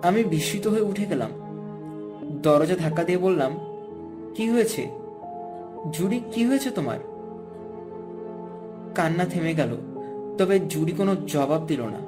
আমি 0.02 0.24
বিস্মিত 0.24 0.66
হয়ে 0.66 0.80
উঠে 0.80 1.06
গেলাম। 1.06 1.30
দরজা 2.42 2.76
ধাক্কা 2.76 3.04
দিয়ে 3.04 3.18
বললাম, 3.18 3.58
কি 4.34 4.50
হয়েছে? 4.50 4.90
জুড়ি, 5.92 6.20
কি 6.32 6.44
হয়েছে 6.44 6.70
তোমার? 6.70 6.98
কান্না 8.94 9.24
থেমে 9.24 9.54
গেল, 9.54 9.76
তবে 10.38 10.60
জুড়ি 10.60 10.92
কোনো 10.92 11.16
জবাব 11.26 11.66
দিল 11.66 11.82
না। 11.82 12.00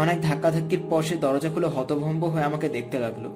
অনেক 0.00 0.22
ধাক্কাধাক্কির 0.22 0.82
পর 0.90 1.02
সে 1.02 1.16
দরজা 1.16 1.48
খুলে 1.48 1.66
হতভম্ব 1.66 2.24
হয়ে 2.24 2.42
আমাকে 2.42 2.68
দেখতে 2.68 2.98
লাগল। 2.98 3.28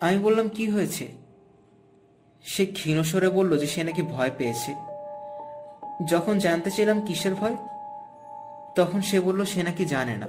আমি 0.00 0.18
বললাম, 0.18 0.48
কি 0.48 0.70
হয়েছে? 0.70 1.08
সে 2.44 2.66
ক্ষীণস্বরে 2.66 3.28
বলল 3.28 3.58
যে 3.58 3.66
সে 3.66 3.84
নাকি 3.84 4.02
ভয় 4.02 4.30
পেয়েছে। 4.38 4.74
যখন 6.06 6.38
জানতে 6.38 6.70
চাইলাম 6.70 7.00
কিসের 7.00 7.34
ভয়, 7.34 7.56
তখন 8.76 9.00
সে 9.00 9.20
বলল, 9.20 9.44
সে 9.44 9.62
নাকি 9.62 9.84
জানে 9.84 10.16
না। 10.16 10.26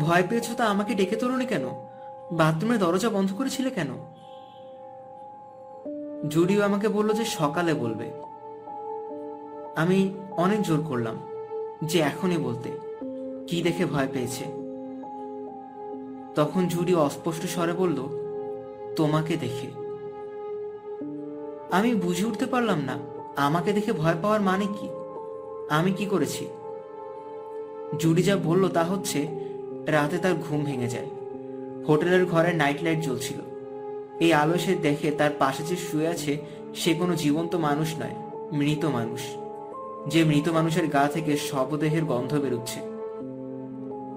ভয় 0.00 0.24
পেয়েছ 0.28 0.56
তা 0.56 0.64
আমাকে 0.64 0.94
ডেকে 0.94 1.16
তোলনি 1.16 1.46
কেন? 1.46 1.64
বাথরুমের 2.32 2.78
দরজা 2.78 3.08
বন্ধ 3.08 3.32
করেছিলে 3.32 3.70
কেন? 3.70 3.88
জুডিও 6.28 6.62
আমাকে 6.62 6.88
বলল 6.88 7.12
যে 7.12 7.24
সকালে 7.24 7.74
বলবে। 7.74 8.12
আমি 9.76 10.14
অনেক 10.30 10.62
জোর 10.62 10.82
করলাম 10.88 11.16
যে 11.82 11.98
এখনই 12.00 12.36
বলতে। 12.36 12.70
কি 13.48 13.62
দেখে 13.62 13.86
ভয় 13.86 14.08
পেয়েছে? 14.12 14.44
তখন 16.34 16.66
জুডি 16.68 16.94
অস্পষ্ট 16.94 17.46
স্বরে 17.46 17.72
বলল, 17.72 17.98
তোমাকে 18.96 19.36
দেখে। 19.36 19.66
আমি 21.70 21.94
বুঝে 21.94 22.26
উঠতে 22.26 22.46
পারলাম 22.46 22.80
না, 22.80 22.98
আমাকে 23.36 23.72
দেখে 23.72 23.92
ভয় 23.92 24.14
পাওয়ার 24.22 24.40
মানে 24.40 24.66
কি? 24.66 24.88
আমি 25.70 25.92
কি 25.92 26.06
করেছি? 26.06 26.46
জুডি 27.98 28.22
যা 28.22 28.36
বলল 28.36 28.68
তা 28.68 28.84
হচ্ছে 28.84 29.44
রাতে 29.86 30.18
তার 30.18 30.34
ঘুম 30.34 30.64
ভেঙে 30.64 30.88
যায়। 30.88 31.06
হোটেলের 31.88 32.26
ঘরে 32.26 32.52
নাইট 32.52 32.82
লাইট 32.82 33.00
জ্বলছিল। 33.00 33.38
এই 34.20 34.32
আলো 34.32 34.58
সে 34.58 34.74
দেখে 34.74 35.10
তার 35.10 35.30
পাশে 35.38 35.62
যে 35.62 35.76
শুয়ে 35.76 36.08
আছে, 36.08 36.38
সে 36.74 36.94
কোনো 36.94 37.16
জীবন্ত 37.16 37.54
মানুষ 37.54 37.94
নয়, 37.96 38.14
মৃত 38.52 38.84
মানুষ। 38.84 39.20
যে 40.06 40.24
মৃত 40.24 40.48
মানুষের 40.48 40.86
গা 40.86 41.08
থেকে 41.08 41.36
শবদেহের 41.36 42.04
গন্ধ 42.04 42.34
বেরোচ্ছে। 42.34 42.80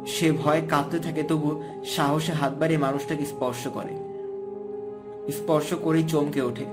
সে 0.07 0.31
ভয় 0.31 0.61
কাঁপতে 0.69 0.99
থাকে, 0.99 1.23
তবু 1.23 1.63
সাহসে 1.85 2.33
হাত 2.33 2.53
বাড়িয়ে 2.53 2.79
মানুষটাকে 2.79 3.25
স্পর্শ 3.25 3.67
করে। 3.67 3.97
স্পর্শ 5.31 5.73
করেই 5.73 6.03
চমকে 6.03 6.41
ওঠে, 6.41 6.65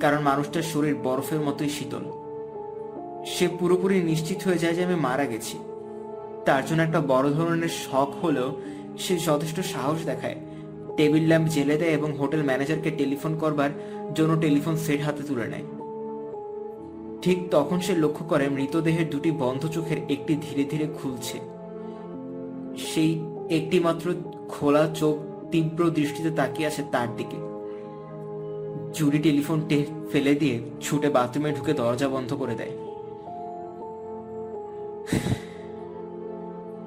কারণ 0.00 0.18
মানুষটার 0.18 0.62
শরীর 0.62 0.94
বরফের 0.94 1.40
মতোই 1.40 1.68
শীতল। 1.68 2.04
সে 3.26 3.48
পুরোপুরি 3.48 4.02
নিশ্চিত 4.02 4.48
হয়ে 4.48 4.58
যায় 4.58 4.74
যে 4.74 4.84
আমি 4.84 4.94
মারা 4.94 5.24
গেছি। 5.24 5.58
তার 6.46 6.62
জন্য 6.66 6.80
একটা 6.82 7.00
বড় 7.12 7.26
ধরনের 7.30 7.72
শখ 7.84 8.10
হলেও 8.22 8.48
সে 8.98 9.14
যথেষ্ট 9.18 9.58
সাহস 9.74 9.98
দেখায়। 10.06 10.38
টেবিল 10.96 11.24
ল্যাম্প 11.28 11.46
জেলে 11.48 11.76
দেয় 11.76 11.90
এবং 11.90 12.10
হোটেল 12.18 12.42
ম্যানেজারকে 12.42 12.90
টেলিফোন 12.90 13.32
করবার 13.38 13.70
জন্য 14.14 14.32
টেলিফোন 14.40 14.74
সেট 14.76 15.00
হাতে 15.00 15.22
তুলে 15.22 15.46
নেয়। 15.48 15.66
ঠিক 17.22 17.38
তখন 17.50 17.78
সে 17.80 17.92
লক্ষ্য 17.96 18.24
করে 18.24 18.48
মৃতদেহের 18.48 19.10
দুটি 19.10 19.30
বন্ধ 19.30 19.62
চোখের 19.66 19.98
একটি 20.08 20.32
ধীরে 20.36 20.64
ধীরে 20.64 20.86
খুলছে। 20.98 21.38
সেই 22.76 23.10
একটি 23.50 23.76
মাত্র 23.80 24.06
খোলা 24.48 24.84
চোখ 24.94 25.16
তীব্র 25.50 25.80
দৃষ্টিতে 25.90 26.30
তাকিয়ে 26.30 26.68
আছে 26.68 26.82
তার 26.92 27.08
দিকে। 27.16 27.38
জুরি 28.94 29.18
টেলিফোন 29.18 29.58
ফেলে 30.12 30.34
দিয়ে 30.34 30.56
ছুটে 30.80 31.08
বাথরুমে 31.10 31.50
ঢুকে 31.52 31.72
দরজা 31.72 32.08
বন্ধ 32.08 32.30
করে 32.34 32.54
দেয়। 32.54 32.74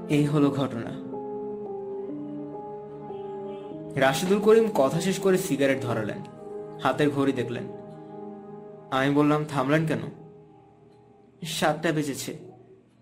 এই 0.10 0.26
হলো 0.26 0.50
ঘটনা। 0.50 1.10
রাশিদুল 4.00 4.40
করিম 4.40 4.70
কথা 4.76 5.02
শেষ 5.02 5.20
করে 5.20 5.38
সিগারেট 5.38 5.82
ধরালেন। 5.82 6.18
হাতের 6.84 7.10
ঘড়ি 7.10 7.32
দেখলেন। 7.32 7.64
আমি 8.92 9.16
বললাম, 9.16 9.46
থামলেন 9.46 9.86
কেন? 9.86 10.00
সাতটা 11.46 11.92
বেজেছে। 11.92 12.38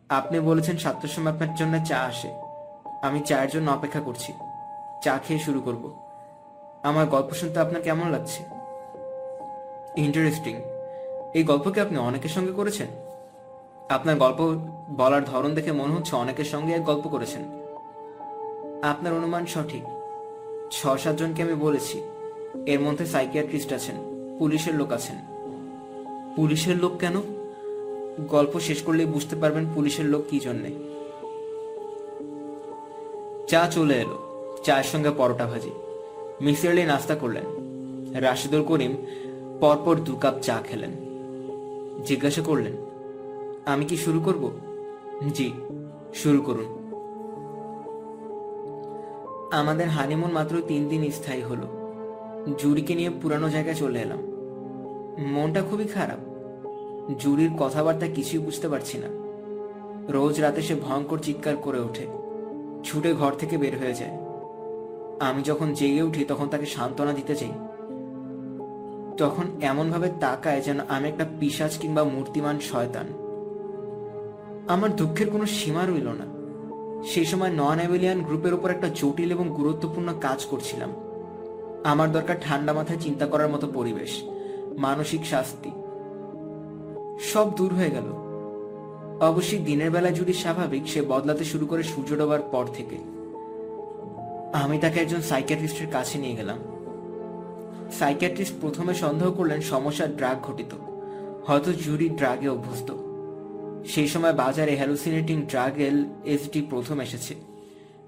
আপনি 0.09 0.39
বলেছেন 0.39 0.77
সাতটার 0.77 1.09
সময় 1.09 1.31
আপনার 1.31 1.55
জন্য 1.55 1.85
চা 1.85 1.99
আসে। 1.99 2.31
আমি 3.01 3.19
চায়ের 3.19 3.49
জন্য 3.49 3.71
অপেক্ষা 3.71 3.99
করছি। 3.99 4.33
চা 5.03 5.17
খেয়ে 5.17 5.39
শুরু 5.39 5.61
করব। 5.61 5.99
আমার 6.83 7.05
গল্প 7.05 7.31
শুনতে 7.31 7.59
আপনার 7.59 7.81
কেমন 7.81 8.11
লাগছে? 8.11 8.43
ইন্টারেস্টিং 9.97 10.61
এই 11.33 11.43
গল্পকে 11.43 11.81
আপনি 11.81 11.97
অনেকের 11.97 12.29
সঙ্গে 12.29 12.51
করেছেন? 12.51 13.06
আপনার 13.89 14.15
গল্প 14.15 14.60
বলার 14.98 15.25
ধরন 15.25 15.53
দেখে 15.53 15.72
মনে 15.72 15.94
হচ্ছে 15.94 16.15
অনেকের 16.15 16.46
সঙ্গে 16.46 16.74
এক 16.74 16.84
গল্প 16.84 17.08
করেছেন। 17.08 17.41
আপনার 18.82 19.13
অনুমান 19.13 19.46
সঠিক। 19.46 19.84
ছ 20.72 20.88
সাতজনকে 20.88 21.44
আমি 21.44 21.53
বলেছি, 21.53 22.01
এর 22.65 22.79
মধ্যে 22.79 23.06
সাইকিয়াট্রিস্ট 23.06 23.74
আছেন, 23.74 23.96
পুলিশের 24.39 24.75
লোক 24.75 24.91
আছেন। 24.91 25.15
পুলিশের 26.36 26.77
লোক 26.77 26.98
কেন? 26.98 27.15
গল্প 28.27 28.60
শেষ 28.60 28.84
করলে 28.84 29.06
বুঝতে 29.06 29.36
পারবেন 29.36 29.65
পুলিশের 29.75 30.06
লোক 30.06 30.24
কি 30.29 30.39
জন্যে। 30.39 30.70
চা 33.48 33.67
চলে 33.72 33.94
এলো, 33.94 34.17
চায়ের 34.63 34.84
সঙ্গে 34.84 35.10
পরোটা 35.10 35.46
ভাজি। 35.46 35.72
মিসিরলি 36.41 36.84
নাস্তা 36.84 37.15
করলেন। 37.15 37.44
রাশিদুল 38.22 38.63
করিম 38.63 38.96
পরপর 39.60 39.96
দু 39.96 40.15
কাপ 40.15 40.34
চা 40.41 40.62
খেলেন। 40.67 40.91
জিজ্ঞাসা 42.06 42.41
করলেন 42.41 42.87
আমি 43.67 43.86
কি 43.86 43.97
শুরু 43.97 44.19
করব? 44.19 44.51
জি, 45.33 45.51
শুরু 46.13 46.41
করুন। 46.41 46.88
আমাদের 49.51 49.88
হানিমুন 49.88 50.31
মাত্র 50.31 50.62
তিন 50.67 50.88
দিন 50.88 51.12
স্থায়ী 51.12 51.41
হলো। 51.41 51.67
জুরিকে 52.57 52.95
নিয়ে 52.95 53.09
পুরানো 53.09 53.50
জায়গায় 53.50 53.75
চলে 53.75 54.00
এলাম। 54.00 54.19
মনটা 55.27 55.62
খুবই 55.62 55.83
খারাপ। 55.83 56.19
জুরির 57.19 57.50
কথাবার্তা 57.59 58.07
কিছুই 58.07 58.39
বুঝতে 58.39 58.69
পারছি 58.69 58.97
না। 58.97 59.07
রোজ 60.12 60.41
রাতে 60.41 60.62
সে 60.62 60.75
ভয়ঙ্কর 60.75 61.19
চিৎকার 61.19 61.57
করে 61.57 61.79
ওঠে। 61.79 62.07
ছুটে 62.83 63.13
ঘর 63.13 63.31
থেকে 63.31 63.57
বের 63.57 63.79
হয়ে 63.79 63.93
যায়। 63.93 64.17
আমি 65.19 65.41
যখন 65.41 65.74
জেগে 65.74 66.01
উঠি, 66.01 66.25
তখন 66.25 66.47
তাকে 66.47 66.65
সান্ত্বনা 66.65 67.13
দিতে 67.13 67.36
চাই। 67.36 67.51
তখন 69.17 69.43
এমনভাবে 69.62 70.12
তাকায় 70.19 70.62
যেন 70.62 70.79
আমি 70.88 71.07
একটা 71.07 71.25
পিসাজ 71.39 71.77
কিংবা 71.77 72.03
মূর্তিমান 72.03 72.59
শয়তান। 72.59 73.26
আমার 74.67 74.95
দুঃখের 74.95 75.29
কোনো 75.29 75.45
সীমা 75.45 75.86
রইল 75.86 76.07
না। 76.07 76.27
সেই 77.07 77.25
সময় 77.25 77.50
নন 77.50 77.77
অ্যাভেলিয়ান 77.77 78.24
গ্রুপের 78.24 78.53
উপর 78.53 78.69
একটা 78.71 78.89
জটিল 78.95 79.31
এবং 79.31 79.50
গুরুত্বপূর্ণ 79.50 80.19
কাজ 80.21 80.45
করছিলাম। 80.45 80.91
আমার 81.83 82.12
দরকার 82.12 82.36
ঠান্ডা 82.41 82.74
মাথায় 82.74 83.00
চিন্তা 83.00 83.25
করার 83.25 83.50
মতো 83.50 83.67
পরিবেশ, 83.67 84.24
মানসিক 84.77 85.25
শাস্তি। 85.25 85.71
সব 87.19 87.55
দূর 87.55 87.74
হয়ে 87.74 87.89
গেল। 87.89 88.07
অবশ্যই 89.19 89.57
দিনের 89.57 89.91
বেলা 89.91 90.12
জুড়ি 90.12 90.33
স্বাভাবিক 90.33 90.88
সে 90.88 91.01
বদলাতে 91.01 91.43
শুরু 91.43 91.65
করে 91.65 91.83
সূর্য 91.83 92.17
ডোবার 92.17 92.41
পর 92.51 92.65
থেকে। 92.74 92.97
আমি 94.53 94.77
তাকে 94.77 95.00
একজন 95.00 95.21
সাইকিয়াট্রিস্টের 95.21 95.88
কাছে 95.91 96.17
নিয়ে 96.17 96.36
গেলাম। 96.36 96.57
সাইকিয়াট্রিস্ট 98.00 98.53
প্রথমে 98.62 98.93
সন্দেহ 98.93 99.31
করলেন 99.31 99.62
সমস্যা 99.62 100.05
ড্রাগ 100.07 100.38
ঘটিত, 100.43 100.74
হয়তো 101.47 101.74
জুরি 101.74 102.09
ড্রাগে 102.09 102.47
অভ্যস্ত। 102.47 103.06
সেই 103.88 104.08
সময় 104.08 104.34
বাজারে 104.34 104.75
হ্যালুসিনেটিং 104.75 105.41
ড্রাগ 105.41 105.77
এল 105.77 106.06
এসডি 106.25 106.62
প্রথম 106.62 107.01
এসেছে। 107.01 107.36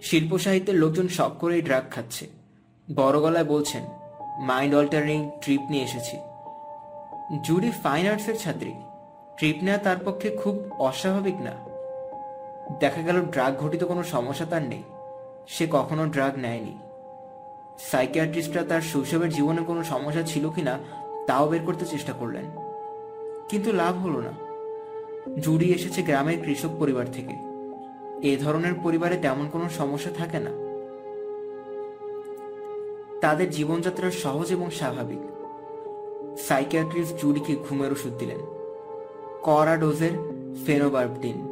শিল্প 0.02 0.38
সাহিত্যের 0.38 0.76
লোকজন 0.76 1.08
সব 1.08 1.40
করেই 1.40 1.62
ড্রাগ 1.62 1.84
খাচ্ছে। 1.92 2.28
বড় 2.96 3.22
গলায় 3.22 3.46
বলছেন 3.46 3.84
মাইন্ড 4.40 4.76
অল্টারিং 4.76 5.30
ট্রিপ 5.42 5.62
নিয়ে 5.70 5.84
এসেছি। 5.84 6.18
জুরি 7.44 7.72
ফাইন 7.72 8.08
আর্টসের 8.08 8.38
ছাত্রী 8.38 8.74
ট্রিপ 9.38 9.56
নেওয়া 9.62 9.80
তার 9.80 9.98
পক্ষে 10.06 10.30
খুব 10.30 10.72
অস্বাভাবিক 10.80 11.36
না। 11.36 11.52
দেখা 12.80 13.02
গেল 13.02 13.22
ড্রাগ 13.22 13.58
ঘটিত 13.58 13.84
কোনো 13.84 14.04
সমস্যা 14.04 14.46
তার 14.46 14.62
নেই। 14.62 14.84
সে 15.48 15.68
কখনো 15.72 16.06
ড্রাগ 16.06 16.38
নেয়নি। 16.38 16.78
সাইকিয়াট্রিস্টরা 17.80 18.64
তার 18.64 18.82
শৈশবের 18.82 19.30
জীবনে 19.30 19.62
কোনো 19.62 19.84
সমস্যা 19.84 20.22
ছিল 20.22 20.50
কিনা 20.50 20.80
তাও 21.28 21.48
বের 21.48 21.62
করতে 21.66 21.86
চেষ্টা 21.86 22.14
করলেন। 22.14 22.46
কিন্তু 23.50 23.72
লাভ 23.74 23.98
হলো 23.98 24.22
না। 24.22 24.49
জুড়ি 25.42 25.74
এসেছে 25.74 26.02
গ্রামের 26.02 26.42
কৃষক 26.44 26.70
পরিবার 26.80 27.06
থেকে। 27.12 27.34
এ 28.28 28.38
ধরনের 28.38 28.74
পরিবারে 28.84 29.18
তেমন 29.18 29.50
কোনো 29.50 29.70
সমস্যা 29.70 30.12
থাকে 30.12 30.40
না। 30.40 30.52
তাদের 33.22 33.50
জীবনযাত্রা 33.50 34.12
সহজ 34.12 34.52
এবং 34.52 34.70
স্বাভাবিক। 34.70 35.20
সাইকিয়াট্রিস্ট 36.38 37.22
জুডিকে 37.22 37.56
ঘুমের 37.56 37.92
ওষুধ 37.92 38.14
দিলেন। 38.14 38.38
কড়া 39.44 39.76
ডোজের 39.76 40.12
ফেনোবার্বটিন 40.66 41.50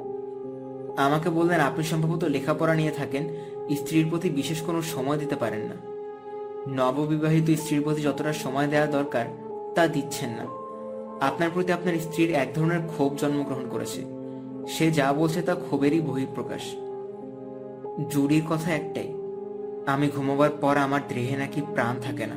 আমাকে 0.98 1.29
বললেন, 1.29 1.60
আপনি 1.60 1.84
সম্ভবত 1.84 2.24
লেখাপড়া 2.24 2.75
নিয়ে 2.75 2.91
থাকেন, 2.91 3.29
স্ত্রীর 3.75 4.10
প্রতি 4.10 4.29
বিশেষ 4.29 4.62
কোনো 4.62 4.81
সময় 4.81 5.17
দিতে 5.17 5.36
পারেন 5.36 5.60
না। 5.60 5.75
নববিবাহিত 6.69 7.60
স্ত্রীর 7.60 7.81
প্রতি 7.81 8.01
যতটা 8.01 8.34
সময় 8.34 8.67
দেওয়া 8.67 8.88
দরকার, 8.88 9.25
তা 9.75 9.88
দিচ্ছেন 9.88 10.29
না। 10.29 10.66
আপনার 11.21 11.50
প্রতি 11.53 11.71
আপনার 11.71 12.00
স্ত্রীর 12.00 12.31
এক 12.31 12.53
ধরনের 12.55 12.79
ক্ষোভ 12.88 13.15
জন্মগ্রহণ 13.15 13.69
করেছে। 13.69 14.05
সে 14.67 14.91
যা 14.91 15.13
বলছে 15.13 15.41
তা 15.41 15.55
ক্ষোভেরই 15.55 16.01
বহিঃপ্রকাশ। 16.01 16.62
জুড়ির 18.09 18.43
কথা 18.50 18.74
একটাই, 18.74 19.13
আমি 19.86 20.09
ঘুমোবার 20.15 20.50
পর 20.50 20.77
আমার 20.77 21.01
দেহে 21.07 21.38
নাকি 21.38 21.62
প্রাণ 21.74 22.00
থাকে 22.01 22.25
না। 22.25 22.36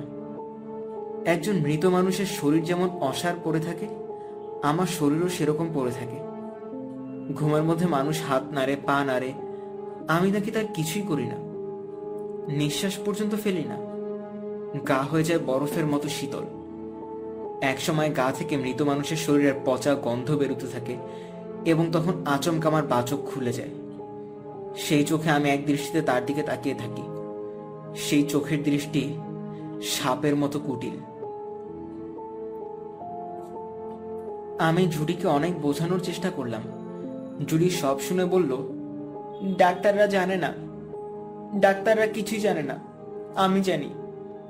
একজন 1.30 1.52
মৃত 1.52 1.87
মানুষের 1.87 2.26
শরীর 2.26 2.62
যেমন 2.62 2.90
অসার 3.00 3.34
পড়ে 3.44 3.60
থাকে, 3.60 3.88
আমার 4.62 4.87
শরীরও 4.87 5.28
সেরকম 5.28 5.68
পড়ে 5.75 5.90
থাকে। 5.90 6.16
ঘুমের 7.34 7.62
মধ্যে 7.62 7.87
মানুষ 7.87 8.22
হাত 8.22 8.42
নাড়ে, 8.52 8.76
পা 8.87 9.04
নাড়ে, 9.04 9.32
আমি 10.08 10.30
নাকি 10.30 10.50
তার 10.50 10.64
কিছুই 10.75 11.02
করি 11.02 11.26
না। 11.26 11.37
নিঃশ্বাস 12.52 12.99
পর্যন্ত 12.99 13.34
ফেলি 13.34 13.64
না। 13.64 13.76
গা 14.88 15.02
হয়ে 15.02 15.25
যায় 15.25 15.40
বরফের 15.46 15.87
মতো 15.87 16.08
শীতল। 16.08 16.59
একসময় 17.60 18.10
গা 18.16 18.32
থেকে 18.32 18.56
মৃত 18.56 18.82
মানুষের 18.82 19.16
শরীরের 19.16 19.54
পচা 19.64 19.94
গন্ধ 19.94 20.36
বেরোতে 20.36 20.66
থাকে 20.66 20.96
এবং 21.64 21.90
তখন 21.92 22.24
আচমকা 22.26 22.68
আমার 22.68 22.82
বাচক 22.82 23.18
খুলে 23.26 23.52
যায়। 23.52 23.68
সেই 24.76 25.04
চোখে 25.04 25.30
আমি 25.30 25.50
এক 25.50 25.66
দৃষ্টিতে 25.66 26.02
তার 26.02 26.26
দিকে 26.26 26.42
তাকিয়ে 26.42 26.74
থাকি। 26.74 27.02
সেই 27.96 28.22
চোখের 28.22 28.62
দৃষ্টি 28.62 29.14
সাপের 29.82 30.36
মতো 30.36 30.60
কুটিল। 30.60 30.96
আমি 34.58 34.86
জুডিকে 34.86 35.26
অনেক 35.26 35.60
বোঝানোর 35.60 36.00
চেষ্টা 36.00 36.30
করলাম। 36.30 36.62
জুডি 37.48 37.70
সব 37.70 38.00
শুনে 38.00 38.24
বলল, 38.24 38.56
ডাক্তাররা 39.58 40.06
জানে 40.06 40.36
না। 40.36 40.52
ডাক্তাররা 41.60 42.06
কিছুই 42.06 42.40
জানে 42.40 42.62
না। 42.62 42.78
আমি 43.34 43.60
জানি। 43.60 43.94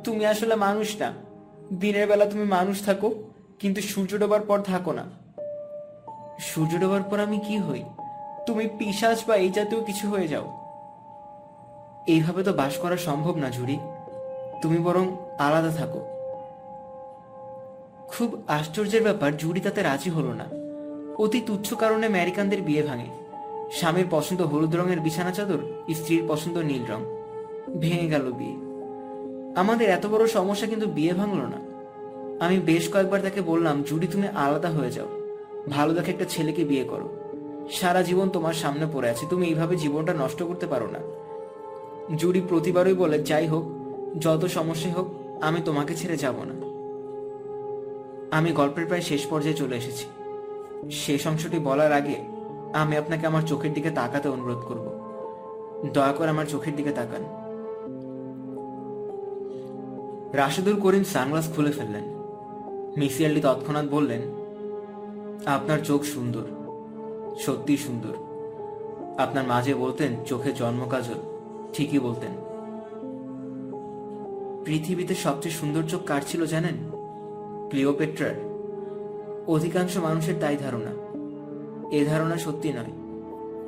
তুমি 0.04 0.26
আসলে 0.26 0.54
মানুষ 0.54 1.00
না। 1.00 1.29
দিনের 1.72 2.06
বেলা 2.06 2.26
তুমি 2.26 2.44
মানুষ 2.44 2.84
থাকো, 2.84 3.14
কিন্তু 3.58 3.80
সূর্য 3.80 4.18
ডোবার 4.18 4.40
পর 4.40 4.60
থাকো 4.60 4.92
না। 4.92 5.04
সূর্য 6.40 6.78
ডোবার 6.80 7.02
পর 7.02 7.20
আমি 7.20 7.38
কি 7.38 7.58
হই? 7.58 7.84
তুমি 8.46 8.68
পিসাজ 8.78 9.24
বা 9.28 9.36
এই 9.36 9.50
জাতীয় 9.50 9.84
কিছু 9.84 10.08
হয়ে 10.10 10.28
যাও। 10.28 10.46
এইভাবে 12.06 12.42
তো 12.42 12.52
বাস 12.52 12.78
করা 12.78 12.96
সম্ভব 12.96 13.36
না 13.36 13.50
জুড়ি 13.50 13.78
তুমি 14.62 14.78
বরং 14.78 15.16
আলাদা 15.38 15.70
থাকো। 15.70 16.00
খুব 18.08 18.42
আশ্চর্যের 18.48 19.02
ব্যাপার 19.02 19.36
জুড়ি 19.36 19.60
তাতে 19.60 19.82
রাজি 19.82 20.10
হলো 20.10 20.32
না। 20.32 20.46
অতি 21.18 21.40
তুচ্ছ 21.40 21.74
কারণে 21.74 22.06
আমেরিকানদের 22.06 22.62
বিয়ে 22.62 22.82
ভাঙে। 22.82 23.06
স্বামীর 23.72 24.06
পছন্দ 24.10 24.42
হলুদ 24.42 24.74
রঙের 24.74 25.00
বিছানা 25.00 25.30
চাদর, 25.30 25.58
স্ত্রীর 25.94 26.24
পছন্দ 26.28 26.58
নীল 26.58 26.86
রং। 26.86 27.00
ভেঙে 27.78 28.08
গেল 28.08 28.32
বিয়ে। 28.32 28.69
আমাদের 29.56 29.90
এত 29.90 30.06
বড় 30.06 30.26
সমস্যা 30.26 30.66
কিন্তু 30.66 30.86
বিয়ে 30.86 31.12
ভাঙলো 31.12 31.46
না। 31.46 31.70
আমি 32.44 32.58
বেশ 32.58 32.92
কয়েকবার 32.92 33.20
তাকে 33.20 33.40
বললাম, 33.40 33.82
জুডি, 33.82 34.06
তুমি 34.06 34.28
আলাদা 34.28 34.68
হয়ে 34.68 34.90
যাও। 34.90 35.08
ভালো 35.70 35.94
দেখে 35.94 36.10
একটা 36.10 36.24
ছেলেকে 36.24 36.64
বিয়ে 36.64 36.84
করো। 36.84 37.08
সারা 37.70 38.02
জীবন 38.02 38.28
তোমার 38.28 38.54
সামনে 38.54 38.86
পড়ে 38.92 39.10
আছে। 39.10 39.26
তুমি 39.30 39.46
এইভাবে 39.46 39.76
জীবনটা 39.76 40.14
নষ্ট 40.14 40.42
করতে 40.42 40.66
পারো 40.66 40.86
না। 40.86 40.98
জুডি 42.16 42.40
প্রতিবারই 42.48 42.94
বলে, 42.94 43.22
যাই 43.22 43.46
হোক, 43.46 43.64
যত 44.18 44.44
সমস্যা 44.44 44.92
হোক, 44.92 45.14
আমি 45.40 45.60
তোমাকে 45.64 45.94
ছেড়ে 45.94 46.16
যাব 46.16 46.34
না। 46.42 46.70
আমি 48.36 48.52
গল্পের 48.52 48.86
প্রায় 48.86 49.02
শেষ 49.02 49.26
পর্যায়ে 49.26 49.56
চলে 49.56 49.76
এসেছি। 49.76 50.06
শেষ 50.90 51.26
অংশটি 51.26 51.58
বলার 51.58 51.92
আগে 51.92 52.14
আমি 52.72 52.96
আপনাকে 52.96 53.26
আমার 53.26 53.42
চোখের 53.42 53.72
দিকে 53.72 53.90
তাকাতে 53.90 54.28
অনুরোধ 54.28 54.58
করব। 54.58 55.00
দয়া 55.92 56.12
করে 56.12 56.28
আমার 56.28 56.46
চোখের 56.46 56.76
দিকে 56.76 56.90
তাকান। 56.90 57.49
রাশেদুল 60.32 60.80
করিম 60.80 61.04
সানগ্লাস 61.04 61.52
খুলে 61.56 61.72
ফেললেন। 61.72 62.04
মিসিয়ালি 62.96 63.40
তৎক্ষণাৎ 63.40 63.88
বললেন, 63.90 64.20
আপনার 65.46 65.78
চোখ 65.78 66.02
সুন্দর 66.02 66.42
সত্যি 67.40 67.76
সুন্দর। 67.76 68.14
আপনার 69.18 69.44
মাঝে 69.44 69.74
বলতেন, 69.74 70.12
চোখে 70.26 70.52
জন্ম 70.52 70.88
কাজল 70.88 71.14
ঠিকই 71.72 71.98
বলতেন। 71.98 72.30
পৃথিবীতে 74.64 75.14
সবচেয়ে 75.14 75.54
সুন্দর 75.54 75.82
চোখ 75.82 76.04
কার 76.04 76.22
ছিল 76.26 76.46
জানেন? 76.46 76.74
ক্লিওপেট্রার। 77.68 78.34
অধিকাংশ 79.46 79.96
মানুষের 79.96 80.34
তাই 80.40 80.56
ধারণা। 80.56 80.90
এ 81.96 82.04
ধারণা 82.04 82.36
সত্যি 82.36 82.72
নয়। 82.72 82.92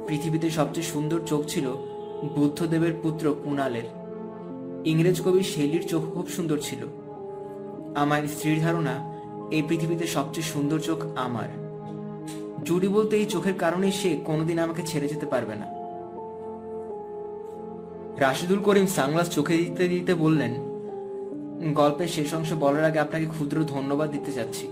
পৃথিবীতে 0.06 0.50
সবচেয়ে 0.50 0.86
সুন্দর 0.86 1.20
চোখ 1.26 1.44
ছিল 1.44 1.72
বুদ্ধদেবের 2.34 2.92
পুত্র 3.02 3.34
কুণালের। 3.44 4.01
ইংরেজ 4.84 5.18
কবি 5.20 5.42
শেলির 5.42 5.84
চোখ 5.88 6.02
খুব 6.14 6.26
সুন্দর 6.28 6.58
ছিল। 6.58 6.82
আমার 7.94 8.22
স্ত্রীর 8.28 8.60
ধারণা, 8.60 8.94
এই 9.50 9.62
পৃথিবীতে 9.68 10.06
সবচেয়ে 10.06 10.46
সুন্দর 10.46 10.78
চোখ 10.78 10.98
আমার। 11.16 11.48
জুড়ি 12.64 12.88
বলতে 12.88 13.16
এই 13.16 13.26
চোখের 13.26 13.54
কারণে 13.54 13.92
সে 13.92 14.10
কোনোদিন 14.24 14.58
আমাকে 14.58 14.82
ছেড়ে 14.82 15.08
যেতে 15.08 15.26
পারবে 15.26 15.54
না। 15.54 15.66
রাশিদুল 18.20 18.58
করিম 18.58 18.86
সাংলাস 18.86 19.28
চোখে 19.30 19.56
দিতে 19.56 19.88
দিতে 19.88 20.14
বললেন, 20.14 20.52
গল্পের 21.74 22.08
শেষ 22.08 22.34
অংশ 22.34 22.52
বলার 22.52 22.84
আগে 22.84 22.98
আপনাকে 22.98 23.26
ক্ষুদ্র 23.26 23.56
ধন্যবাদ 23.64 24.10
দিতে 24.10 24.32
চাচ্ছি 24.32 24.66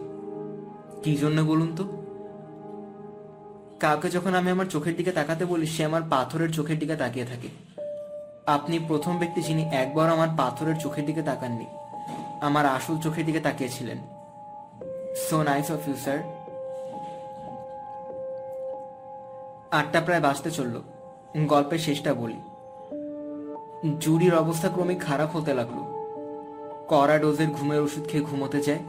কি 1.04 1.16
জন্য 1.16 1.40
বলুন 1.40 1.70
তো? 1.76 1.84
কাউকে 3.80 4.08
যখন 4.10 4.34
আমি 4.34 4.50
আমার 4.50 4.66
চোখের 4.66 4.96
দিকে 4.96 5.12
তাকাতে 5.12 5.44
বলি, 5.44 5.66
সে 5.66 5.84
আমার 5.84 6.02
পাথরের 6.10 6.50
চোখের 6.52 6.78
দিকে 6.78 6.96
তাকিয়ে 6.96 7.24
থাকে। 7.24 7.48
আপনি 8.50 8.78
প্রথম 8.88 9.18
ব্যক্তি 9.18 9.40
যিনি 9.42 9.62
একবার 9.62 10.10
আমার 10.10 10.28
পাথরের 10.38 10.76
চোখের 10.76 11.06
দিকে 11.06 11.22
তাকাননি, 11.22 11.66
আমার 12.40 12.66
আসল 12.66 12.98
চোখের 12.98 13.26
দিকে 13.26 13.40
তাকিয়েছিলেন। 13.40 13.98
So 15.16 15.42
nice 15.42 15.70
of 15.70 15.88
you 15.88 15.94
sir 15.94 16.18
আটটা 19.70 20.00
প্রায় 20.00 20.20
বাঁচতে 20.20 20.50
চলল। 20.50 20.80
গল্পের 21.46 21.78
শেষটা 21.78 22.14
বলি। 22.14 22.40
জুডির 24.00 24.34
অবস্থা 24.34 24.68
ক্রমে 24.68 24.94
খারাপ 24.94 25.36
হতে 25.36 25.54
লাগল। 25.54 25.78
কড়া 26.88 27.18
ডোজের 27.18 27.48
ঘুমের 27.48 27.80
ওষুধ 27.80 28.04
খেয়ে 28.08 28.24
ঘুমোতে 28.24 28.60
যায়। 28.62 28.82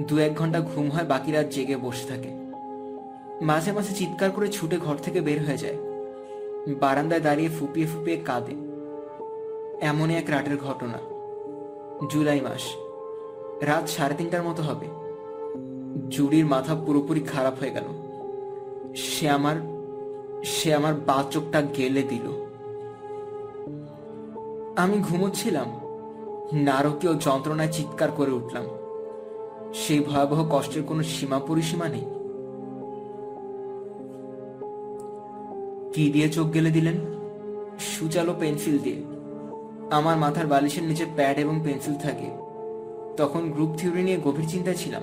দু 0.00 0.18
এক 0.18 0.34
ঘণ্টা 0.34 0.60
ঘুম 0.60 0.90
হয়, 0.90 1.04
বাকি 1.04 1.32
রাত 1.32 1.46
জেগে 1.46 1.76
বসে 1.76 2.06
থাকে। 2.08 2.30
মাঝে 3.44 3.72
মাঝে 3.72 3.92
চিৎকার 3.94 4.30
করে 4.30 4.48
ছুটে 4.48 4.76
ঘর 4.76 4.96
থেকে 4.96 5.20
বের 5.20 5.40
হয়ে 5.46 5.58
যায়। 5.58 5.78
বারান্দায় 6.80 7.20
দাঁড়িয়ে 7.20 7.50
ফুপিয়ে 7.58 7.86
ফুপিয়ে 7.86 8.16
কাঁদে। 8.16 8.63
এমনই 9.80 10.14
এক 10.14 10.24
রাতের 10.28 10.58
ঘটনা। 10.58 10.98
জুলাই 12.10 12.40
মাস। 12.40 12.60
রাত 13.62 13.88
সাড়ে 13.88 14.14
তিনটার 14.14 14.42
মতো 14.42 14.62
হবে। 14.62 14.86
জুড়ির 16.08 16.46
মাথা 16.46 16.74
পুরোপুরি 16.74 17.20
খারাপ 17.20 17.58
হয়ে 17.58 17.70
গেল। 17.70 17.84
সে 18.94 19.28
আমার 19.30 19.56
সে 20.44 20.74
আমার 20.74 20.94
বা 20.94 21.24
চোখটা 21.30 21.62
গেলে 21.62 22.02
দিল। 22.02 22.46
আমি 24.76 24.98
ঘুমোচ্ছিলাম। 24.98 25.80
নারকীয় 26.52 27.14
যন্ত্রণায় 27.14 27.72
চিৎকার 27.72 28.10
করে 28.10 28.30
উঠলাম। 28.30 28.64
সেই 29.74 30.00
ভয়াবহ 30.00 30.46
কষ্টের 30.50 30.82
কোনো 30.82 31.02
সীমা 31.02 31.38
পরিসীমা 31.38 31.88
নেই। 31.88 32.04
কি 35.92 36.12
দিয়ে 36.12 36.28
চোখ 36.28 36.52
গেলে 36.54 36.70
দিলেন? 36.70 36.94
সুচালো 37.78 38.34
পেন্সিল 38.40 38.78
দিয়ে। 38.78 39.13
আমার 39.90 40.16
মাথার 40.16 40.46
বালিশের 40.46 40.82
নিচে 40.82 41.06
প্যাড 41.16 41.38
এবং 41.38 41.60
পেন্সিল 41.64 41.94
থাকে। 41.94 42.30
তখন 43.16 43.50
গ্রুপ 43.50 43.70
থিওরি 43.78 44.02
নিয়ে 44.02 44.18
গভীর 44.24 44.48
চিন্তায় 44.48 44.76
ছিলাম। 44.76 45.02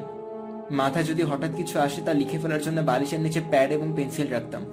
মাথা 0.71 1.03
যদি 1.03 1.23
হঠাৎ 1.23 1.51
কিছু 1.55 1.79
আসে 1.79 2.01
তা 2.01 2.13
লিখে 2.13 2.37
ফেলার 2.37 2.61
জন্য 2.61 2.81
বালিশের 2.81 3.19
নিচে 3.19 3.41
প্যাড 3.49 3.71
এবং 3.71 3.93
পেন্সিল 3.95 4.27
রাখতাম। 4.27 4.65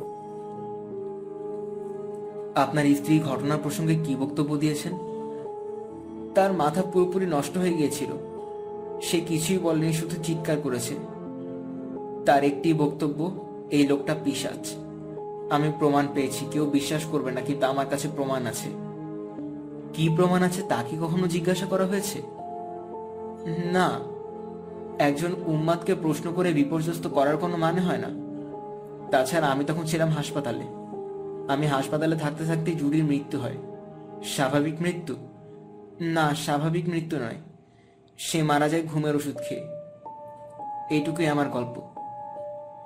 আপনার 2.55 2.85
স্ত্রী 2.95 3.21
ঘটনা 3.21 3.57
প্রসঙ্গে 3.57 3.95
কি 4.05 4.17
বক্তব্য 4.17 4.57
দিয়েছেন? 4.57 4.93
তার 6.35 6.53
মাথা 6.53 6.83
পুরোপুরি 6.83 7.27
নষ্ট 7.27 7.59
হয়ে 7.59 7.73
গিয়েছিল। 7.73 8.09
সে 9.03 9.21
কিছুই 9.21 9.59
বলেনি, 9.59 9.93
শুধু 9.93 10.17
চিৎকার 10.23 10.57
করেছে। 10.63 10.95
তার 12.27 12.45
একটি 12.45 12.73
বক্তব্য, 12.73 13.31
এই 13.71 13.87
লোকটা 13.87 14.17
পিসাচ 14.25 14.73
আমি 15.51 15.73
প্রমাণ 15.79 16.09
পেয়েছি, 16.15 16.47
কেউ 16.53 16.67
বিশ্বাস 16.67 17.05
করবে 17.05 17.31
না, 17.31 17.41
কিন্তু 17.41 17.67
আমার 17.67 17.87
কাছে 17.87 18.09
প্রমাণ 18.17 18.47
আছে। 18.47 18.88
কি 19.93 20.17
প্রমাণ 20.17 20.43
আছে 20.43 20.63
তা 20.63 20.83
কি 20.91 20.97
কখনো 20.97 21.27
জিজ্ঞাসা 21.27 21.67
করা 21.67 21.87
হয়েছে? 21.87 22.23
না। 23.73 23.91
একজন 24.99 25.35
উম্মাদকে 25.47 25.95
প্রশ্ন 25.95 26.33
করে 26.33 26.53
বিপর্যস্ত 26.53 27.07
করার 27.07 27.37
কোনো 27.37 27.57
মানে 27.57 27.81
হয় 27.81 27.99
না। 27.99 28.29
তাছাড়া 29.11 29.47
আমি 29.47 29.65
তখন 29.65 29.85
ছিলাম 29.85 30.09
হাসপাতালে। 30.09 30.65
আমি 31.49 31.67
হাসপাতালে 31.67 32.17
থাকতে 32.17 32.45
থাকতেই 32.45 32.75
জুডির 32.75 33.05
মৃত্যু 33.05 33.41
হয়। 33.41 33.57
স্বাভাবিক 34.25 34.81
মৃত্যু? 34.81 35.17
না, 36.01 36.35
স্বাভাবিক 36.35 36.89
মৃত্যু 36.89 37.19
নয়। 37.19 37.37
সে 38.19 38.43
মারা 38.43 38.69
যায় 38.69 38.83
ঘুমের 38.83 39.17
ওষুধ 39.17 39.37
খেয়ে। 39.49 39.65
এইটুকুই 40.91 41.27
আমার 41.27 41.49
গল্প। 41.49 41.83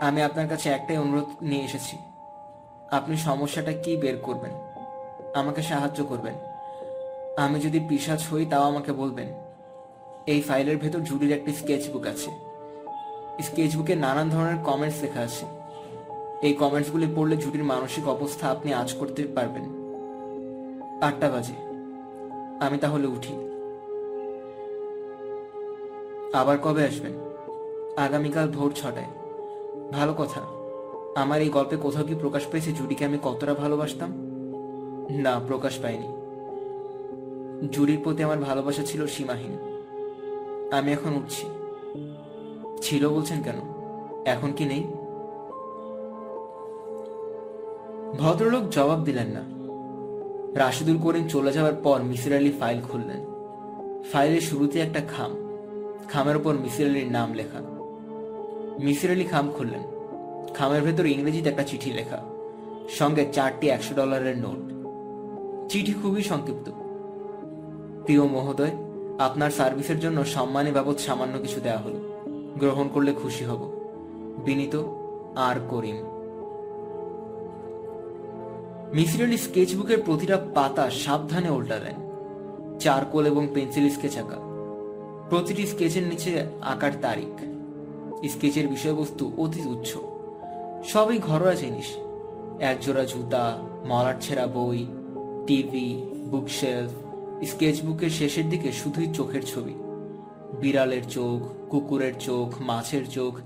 আমি 0.01 0.23
আপনার 0.23 0.49
কাছে 0.49 0.71
একটাই 0.71 0.99
অনুরোধ 0.99 1.43
নিয়ে 1.43 1.65
এসেছি। 1.65 1.97
আপনি 2.91 3.17
সমস্যাটা 3.17 3.73
কি 3.73 3.97
বের 3.97 4.17
করবেন? 4.17 4.53
আমাকে 5.35 5.63
সাহায্য 5.63 6.05
করবেন। 6.05 6.52
আমি 7.37 7.61
যদি 7.61 7.81
পিসাজ 7.89 8.23
হই, 8.33 8.47
তাও 8.47 8.63
আমাকে 8.63 8.93
বলবেন। 8.93 9.29
এই 10.27 10.41
ফাইলের 10.41 10.77
ভেতর 10.77 10.99
জুডির 10.99 11.33
একটি 11.33 11.53
স্কেচবুক 11.53 12.07
আছে। 12.07 12.31
স্কেচবুকে 13.43 13.95
নানান 13.97 14.31
ধরনের 14.31 14.65
কমেন্টস 14.65 15.03
লেখা 15.03 15.21
আছে। 15.21 15.47
এই 16.43 16.55
কমেন্টসগুলি 16.55 17.07
পড়লে 17.17 17.37
জুডির 17.37 17.65
মানসিক 17.65 18.09
অবস্থা 18.09 18.49
আপনি 18.49 18.75
আজ 18.75 18.93
করতে 18.93 19.27
পারবেন। 19.27 19.63
আটটা 21.03 21.31
বাজে। 21.31 21.53
আমি 22.61 22.79
তাহলে 22.79 23.07
উঠি। 23.07 23.35
আবার 26.33 26.59
কবে 26.59 26.87
আসবেন? 26.87 27.13
আগামীকাল 27.97 28.51
ভোর 28.51 28.73
ছটায়। 28.77 29.07
ভালো 29.93 30.15
কথা। 30.19 30.41
আমার 31.21 31.43
এই 31.43 31.49
গল্পে 31.49 31.77
কোথাও 31.77 32.05
কি 32.05 32.15
প্রকাশ 32.15 32.47
পেয়েছে 32.51 32.73
জুডিকে 32.73 33.05
আমি 33.05 33.19
কতটা 33.23 33.55
ভালোবাসতাম? 33.55 34.11
না, 35.11 35.41
প্রকাশ 35.47 35.79
পাইনি। 35.79 36.22
জুডির 37.71 38.01
প্রতি 38.05 38.23
আমার 38.23 38.39
ভালোবাসা 38.39 38.83
ছিল 38.83 39.07
সীমাহীন। 39.07 39.59
আমি 40.73 40.93
এখন 40.93 41.15
উঠছি। 41.15 41.47
ছিল 42.83 43.09
বলছেন 43.09 43.43
কেন? 43.43 43.55
এখন 44.25 44.53
কি 44.53 44.65
নেই? 44.65 44.85
ভদ্রলোক 48.19 48.69
জবাব 48.69 49.05
দিলেন 49.05 49.27
না। 49.27 49.41
রাশিদুল 50.59 50.99
করিম 51.03 51.29
চলে 51.29 51.53
যাওয়ার 51.53 51.75
পর 51.75 52.03
মিসির 52.03 52.37
আলী 52.37 52.53
ফাইল 52.61 52.81
খুললেন। 52.81 53.27
ফাইলের 54.13 54.41
শুরুতে 54.41 54.81
একটা 54.81 55.01
খাম। 55.01 55.59
খামের 56.09 56.37
উপর 56.37 56.55
মিসির 56.55 56.87
আলীর 56.87 57.13
নাম 57.13 57.35
লেখা। 57.35 57.61
মিসির 58.85 59.11
আলী 59.11 59.25
খাম 59.25 59.51
খুললেন। 59.51 59.81
খামের 60.55 60.83
ভেতর 60.83 61.07
ইংরেজিতে 61.07 61.51
একটা 61.51 61.63
চিঠি 61.63 61.93
লেখা। 61.93 62.25
সঙ্গে 62.89 63.27
চারটি 63.33 63.69
একশো 63.69 63.95
ডলারের 63.95 64.39
নোট। 64.39 64.73
চিঠি 65.73 65.93
খুবই 65.93 66.23
সংক্ষিপ্ত। 66.23 66.71
প্রিয় 68.05 68.23
মহোদয়, 68.23 68.71
আপনার 69.19 69.51
সার্ভিসের 69.51 70.01
জন্য 70.01 70.25
সম্মানী 70.25 70.71
বাবদ 70.71 70.97
সামান্য 70.99 71.39
কিছু 71.39 71.61
দেয়া 71.61 71.79
হলো। 71.79 72.01
গ্রহণ 72.59 72.89
করলে 72.89 73.13
খুশি 73.13 73.45
হব। 73.45 73.73
বিনীত 74.45 74.83
আর 75.37 75.57
করিম। 75.69 75.97
মিসির 78.95 79.25
আলী 79.25 79.37
স্কেচবুকের 79.37 80.03
প্রতিটা 80.03 80.41
পাতা 80.55 80.91
সাবধানে 80.91 81.51
উল্টালেন 81.51 82.11
চারকোল 82.79 83.27
এবং 83.27 83.49
পেন্সিল 83.55 83.91
স্কেচ 83.91 84.19
আঁকা। 84.19 84.37
প্রতিটি 85.31 85.67
স্কেচের 85.67 86.03
নিচে 86.03 86.43
আঁকার 86.61 86.93
তারিখ। 87.03 87.41
স্কেচের 88.31 88.69
বিষয়বস্তু 88.69 89.33
অতি 89.39 89.69
উচ্চ 89.69 89.97
সবই 90.89 91.19
ঘরোয়া 91.19 91.55
জিনিস। 91.55 91.97
একজোড়া 92.61 93.05
জুতা 93.05 93.59
মলার 93.87 94.15
ছেঁড়া 94.21 94.47
বই, 94.47 94.87
টিভি, 95.47 96.03
বুকশেলফ 96.31 96.91
স্কেচবুকের 97.47 98.11
শেষের 98.11 98.49
দিকে 98.49 98.73
শুধুই 98.73 99.15
চোখের 99.15 99.45
ছবি। 99.47 99.75
বিড়ালের 100.61 101.05
চোখ, 101.09 101.71
কুকুরের 101.71 102.13
চোখ, 102.21 102.61
মাছের 102.61 103.11
চোখ 103.11 103.39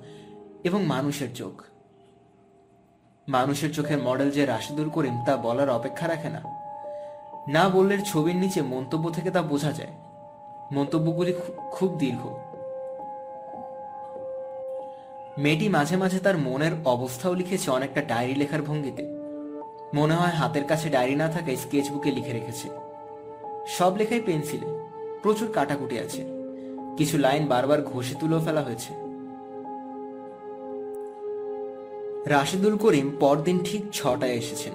এবং 0.65 0.85
মানুষের 0.85 1.35
চোখ। 1.35 1.63
মানুষের 3.29 3.75
চোখের 3.75 3.99
মডেল 3.99 4.31
যে 4.31 4.47
রাশিদুল 4.47 4.89
করিম 4.89 5.25
তা 5.25 5.37
বলার 5.37 5.71
অপেক্ষা 5.71 6.09
রাখে 6.09 6.29
না। 6.29 6.43
না 7.49 7.69
বললে 7.69 7.99
ছবির 7.99 8.37
নিচে 8.37 8.63
মন্তব্য 8.63 9.11
থেকে 9.11 9.31
তা 9.31 9.43
বোঝা 9.43 9.73
যায়। 9.73 9.93
মন্তব্যগুলি 10.73 11.35
খুব 11.71 11.97
দীর্ঘ। 11.99 12.27
মেয়েটি 15.39 15.69
মাঝে 15.69 15.97
মাঝে 15.97 16.19
তার 16.19 16.39
মনের 16.39 16.73
অবস্থাও 16.85 17.35
লিখেছে 17.35 17.71
অনেকটা 17.71 18.03
ডায়েরি 18.03 18.35
লেখার 18.35 18.63
ভঙ্গিতে। 18.63 19.03
মনে 19.95 20.15
হয় 20.15 20.31
হাতের 20.31 20.65
কাছে 20.65 20.89
ডায়েরি 20.89 21.15
না 21.15 21.29
থাকায় 21.29 21.57
স্কেচবুকে 21.57 22.11
লিখে 22.11 22.33
রেখেছে। 22.33 22.86
সব 23.67 23.97
লেখাই 23.97 24.21
পেন্সিলে। 24.21 24.67
প্রচুর 25.23 25.49
কাটাকুটি 25.53 25.99
আছে। 25.99 26.25
কিছু 26.97 27.19
লাইন 27.19 27.47
বারবার 27.47 27.83
ঘষে 27.83 28.15
তুলেও 28.21 28.41
ফেলা 28.45 28.61
হয়েছে। 28.61 28.95
রাশিদুল 32.27 32.77
করিম 32.77 33.17
পরদিন 33.21 33.59
ঠিক 33.65 33.83
ছটায় 33.93 34.33
এসেছেন। 34.33 34.73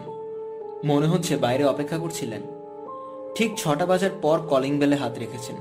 মনে 0.84 1.08
হচ্ছে 1.08 1.38
বাইরে 1.38 1.64
অপেক্ষা 1.64 1.98
করছিলেন। 1.98 2.42
ঠিক 3.36 3.52
ছটা 3.58 3.86
বাজার 3.86 4.10
পর 4.22 4.40
কলিং 4.50 4.80
বেলে 4.80 4.96
হাত 4.96 5.20
রেখেছেন। 5.20 5.56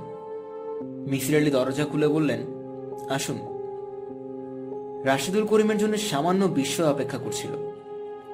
মিসির 1.11 1.37
আলী 1.37 1.51
দরজা 1.51 1.85
খুলে 1.85 2.09
বললেন, 2.09 2.41
আসুন। 3.09 3.39
রাশিদুল 5.05 5.47
করিমের 5.47 5.79
জন্য 5.79 5.99
সামান্য 5.99 6.45
বিস্ময় 6.45 6.87
অপেক্ষা 6.87 7.19
করছিল। 7.19 7.51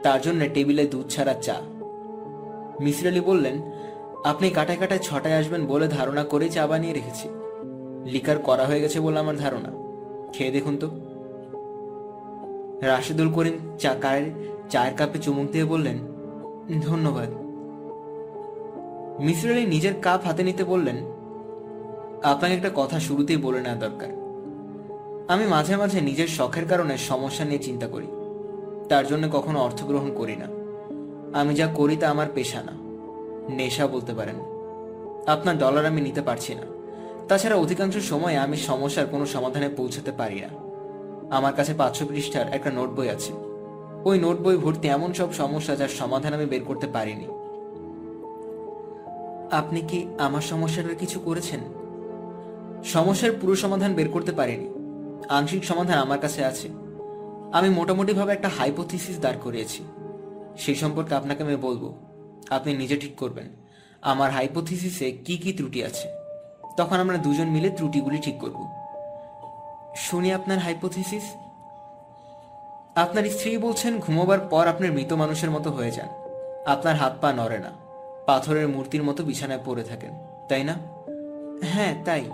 তার 0.02 0.20
জন্য 0.20 0.44
টেবিলে 0.54 0.86
দুধ 0.86 1.08
ছাড়া 1.08 1.34
চা। 1.34 1.54
মিসির 2.80 3.08
আলী 3.08 3.20
বললেন 3.20 3.62
আপনি 4.26 4.50
কাটায় 4.50 4.78
কাটায় 4.78 5.00
ছটায় 5.02 5.34
আসবেন 5.34 5.66
বলে 5.66 5.88
ধারণা 5.88 6.24
করে 6.24 6.48
চা 6.48 6.66
বানিয়ে 6.66 6.92
রেখেছি। 6.92 7.28
লিকার 8.04 8.38
করা 8.38 8.64
হয়ে 8.66 8.80
গেছে 8.80 9.00
বলে 9.00 9.18
আমার 9.18 9.36
ধারণা। 9.36 9.70
খেয়ে 10.32 10.50
দেখুন 10.50 10.78
তো। 10.78 10.88
রাশিদুল 12.86 13.32
করিম 13.32 13.56
চা 13.78 13.94
কায়ের 13.94 14.26
চায়ের 14.70 14.94
কাপে 14.96 15.18
চুমুক 15.18 15.50
দিয়ে 15.50 15.64
বললেন, 15.64 15.98
ধন্যবাদ। 16.80 17.30
মিসির 19.20 19.52
আলী 19.52 19.66
নিজের 19.66 19.94
কাপ 20.02 20.20
হাতে 20.24 20.42
নিতে 20.42 20.64
বললেন, 20.64 20.96
আপনাকে 22.22 22.54
একটা 22.54 22.70
কথা 22.74 23.00
শুরুতেই 23.00 23.36
বলে 23.36 23.60
নেওয়া 23.60 23.78
দরকার। 23.78 24.08
আমি 25.28 25.46
মাঝে 25.46 25.76
মাঝে 25.76 26.00
নিজের 26.00 26.26
শখের 26.26 26.66
কারণে 26.68 26.96
সমস্যা 26.96 27.44
নিয়ে 27.44 27.58
চিন্তা 27.58 27.86
করি। 27.86 28.06
তার 28.88 29.06
জন্য 29.06 29.28
কখনো 29.32 29.58
অর্থ 29.60 29.84
গ্রহণ 29.84 30.14
করি 30.14 30.36
না। 30.36 30.48
আমি 31.40 31.54
যা 31.54 31.66
করি 31.66 31.96
তা 31.96 32.10
আমার 32.10 32.26
পেশা 32.34 32.62
না। 32.62 32.85
নেশা 33.48 33.86
বলতে 33.86 34.14
পারেন। 34.14 34.34
আপনার 35.26 35.58
ডলার 35.58 35.86
আমি 35.86 36.00
নিতে 36.00 36.22
পারছি 36.22 36.54
না। 36.54 36.62
তাছাড়া 37.28 37.56
অধিকাংশ 37.56 37.96
সময় 37.96 38.36
আমি 38.36 38.56
সমস্যার 38.56 39.06
কোনো 39.06 39.26
সমাধানে 39.26 39.68
পৌঁছাতে 39.68 40.12
পারি 40.12 40.40
না। 40.40 40.48
আমার 41.36 41.52
কাছে 41.52 41.74
পাঁচশো 41.74 42.06
পৃষ্ঠার 42.06 42.52
একটা 42.52 42.70
নোট 42.70 42.90
বই 42.90 43.08
আছে। 43.08 43.32
ওই 44.04 44.18
নোট 44.18 44.36
বই 44.36 44.56
ভর্তি 44.56 44.88
এমন 44.88 45.12
সব 45.12 45.32
সমস্যা 45.32 45.76
যার 45.76 45.88
সমাধান 45.88 46.34
আমি 46.34 46.46
বের 46.46 46.64
করতে 46.64 46.86
পারিনি। 46.86 47.26
আপনি 49.50 49.80
কি 49.80 50.06
আমার 50.18 50.40
সমস্যাটার 50.40 50.94
কিছু 50.94 51.20
করেছেন? 51.20 51.60
সমস্যার 52.84 53.30
পুরো 53.40 53.56
সমাধান 53.56 53.94
বের 53.94 54.08
করতে 54.08 54.32
পারিনি। 54.32 54.68
আংশিক 55.28 55.64
সমাধান 55.64 55.98
আমার 55.98 56.18
কাছে 56.18 56.44
আছে। 56.44 56.68
আমি 57.52 57.68
মোটামুটিভাবে 57.68 58.32
একটা 58.32 58.48
হাইপোথিসিস 58.48 59.20
দাঁড় 59.20 59.36
করিয়েছি। 59.42 59.84
সেই 60.56 60.74
সম্পর্কে 60.74 61.14
আপনাকে 61.14 61.42
আমি 61.42 61.56
বলব। 61.56 62.05
আপনি 62.50 62.76
নিজে 62.76 62.96
ঠিক 62.96 63.16
করবেন। 63.16 63.46
আমার 64.02 64.30
হাইপোথিসিসে 64.30 65.12
কি 65.12 65.36
কি 65.36 65.52
ত্রুটি 65.52 65.84
আছে? 65.84 66.08
তখন 66.76 66.96
আমরা 66.96 67.16
দুজন 67.16 67.44
মিলে 67.44 67.70
ত্রুটিগুলি 67.70 68.18
ঠিক 68.18 68.38
করব। 68.38 68.68
শুনি 69.96 70.32
আপনার 70.32 70.58
হাইপোথিসিস 70.58 71.22
আপনার 72.96 73.24
স্ত্রী 73.24 73.58
বলছেন 73.58 73.98
ঘুমোবার 73.98 74.40
পর 74.40 74.66
আপনার 74.66 74.92
মৃত 74.92 75.12
মানুষের 75.12 75.50
মতো 75.50 75.70
হয়ে 75.70 75.90
যান। 75.90 76.08
আপনার 76.66 76.96
হাত 76.96 77.14
পা 77.20 77.32
নড়ে 77.32 77.58
না। 77.58 77.72
পাথরের 78.26 78.68
মূর্তির 78.68 79.02
মতো 79.02 79.24
বিছানায় 79.24 79.60
পড়ে 79.64 79.82
থাকেন, 79.82 80.10
তাই 80.48 80.64
না? 80.64 80.74
হ্যাঁ 81.64 81.94
তাই। 82.04 82.24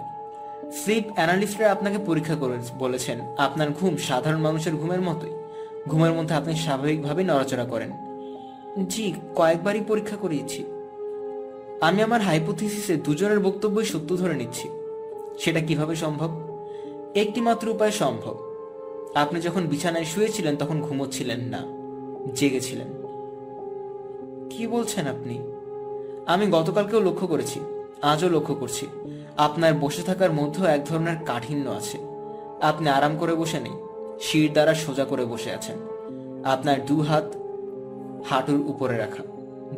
স্লিপ 0.72 1.04
অ্যানালিস্টরা 1.14 1.72
আপনাকে 1.72 1.98
পরীক্ষা 1.98 2.34
করে 2.34 2.58
বলেছেন, 2.78 3.36
আপনার 3.36 3.70
ঘুম 3.70 3.96
সাধারণ 3.96 4.40
মানুষের 4.40 4.76
ঘুমের 4.76 5.00
মতোই। 5.00 5.30
ঘুমের 5.88 6.12
মধ্যে 6.12 6.34
আপনি 6.34 6.54
স্বাভাবিকভাবেই 6.54 7.24
নড়াচড়া 7.24 7.64
করেন। 7.64 8.11
জি, 8.80 9.12
কয়েকবারই 9.34 9.80
পরীক্ষা 9.88 10.16
করিয়েছি। 10.16 10.64
আমি 11.80 12.02
আমার 12.02 12.20
হাইপোথিসিসে 12.20 12.96
দুজনের 12.96 13.40
বক্তব্যই 13.40 13.84
সত্য 13.84 14.16
ধরে 14.16 14.34
নিচ্ছি। 14.34 14.68
সেটা 15.38 15.60
কীভাবে 15.60 15.96
সম্ভব? 15.96 16.30
একটি 17.14 17.40
মাত্র 17.40 17.68
উপায় 17.68 17.90
সম্ভব। 17.90 18.38
আপনি 19.14 19.40
যখন 19.40 19.66
বিছানায় 19.66 20.04
শুয়েছিলেন, 20.04 20.56
তখন 20.56 20.80
ঘুমোচ্ছিলেন 20.80 21.40
না, 21.40 21.58
জেগেছিলেন। 22.34 22.86
কি 24.50 24.66
বলছেন 24.66 25.06
আপনি? 25.06 25.38
আমি 26.26 26.46
গতকালকেও 26.46 27.00
লক্ষ্য 27.00 27.26
করেছি, 27.26 27.60
আজও 28.02 28.28
লক্ষ্য 28.28 28.54
করছি। 28.54 28.86
আপনার 29.36 29.74
বসে 29.74 30.02
থাকার 30.02 30.32
মধ্যেও 30.32 30.66
এক 30.66 30.84
ধরনের 30.84 31.16
কাঠিন্য 31.26 31.70
আছে। 31.70 31.98
আপনি 32.60 32.88
আরাম 32.88 33.16
করে 33.16 33.34
বসে 33.34 33.60
নেই, 33.60 33.72
শির 34.20 34.52
দ্বারা 34.52 34.74
সোজা 34.74 35.04
করে 35.04 35.24
বসে 35.24 35.52
আছেন। 35.52 35.76
আপনার 36.44 36.86
দু 36.86 37.00
হাত 37.00 37.36
হাঁটুর 38.24 38.60
উপরে 38.60 38.98
রাখা। 38.98 39.22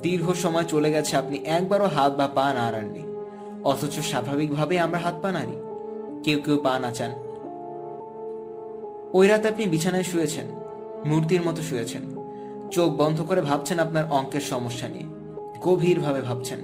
দীর্ঘ 0.02 0.32
সময় 0.32 0.64
চলে 0.64 0.92
গেছে, 0.92 1.16
আপনি 1.16 1.36
একবারও 1.38 1.86
হাত 1.86 2.16
বা 2.16 2.26
পা 2.26 2.54
না 2.54 2.54
নাড়াননি 2.54 3.02
অথচ 3.64 4.00
স্বাভাবিকভাবে 4.00 4.78
আমরা 4.78 4.98
হাত 4.98 5.14
পা 5.22 5.32
নাড়ি। 5.32 5.56
কেউ 6.24 6.40
কেউ 6.40 6.60
পা 6.62 6.78
নাচান 6.78 7.10
ওই 9.12 9.28
রাতে 9.28 9.48
আপনি 9.48 9.66
বিছানায় 9.66 10.02
শুয়েছেন, 10.02 10.46
মূর্তির 11.04 11.42
মতো 11.42 11.62
শুয়েছেন। 11.62 12.02
চোখ 12.70 12.92
বন্ধ 12.92 13.22
করে 13.22 13.40
ভাবছেন 13.40 13.78
আপনার 13.78 14.04
অঙ্কের 14.10 14.40
সমস্যা 14.40 14.88
নিয়ে। 14.88 15.04
গভীরভাবে 15.60 16.20
ভাবছেন। 16.20 16.58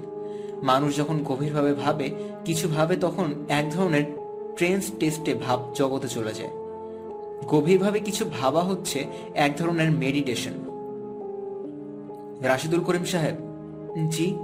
মানুষ 0.62 0.96
যখন 0.96 1.24
গভীরভাবে 1.24 1.74
ভাবে, 1.74 2.10
কিছু 2.44 2.68
ভাবে 2.68 2.96
তখন 2.96 3.34
এক 3.48 3.70
ধরনের 3.70 4.04
ট্রেন্স 4.56 4.90
টেস্টে 4.98 5.34
ভাব 5.34 5.72
জগতে 5.74 6.08
চলে 6.08 6.32
যায়। 6.34 6.50
গভীরভাবে 7.48 8.00
কিছু 8.00 8.24
ভাবা 8.40 8.62
হচ্ছে 8.62 9.06
এক 9.34 9.56
ধরনের 9.56 9.90
মেডিটেশন। 9.90 10.69
রাশিদুল 12.42 12.80
করিম 12.80 13.04
সাহেব, 13.04 13.34
জি, 14.10 14.36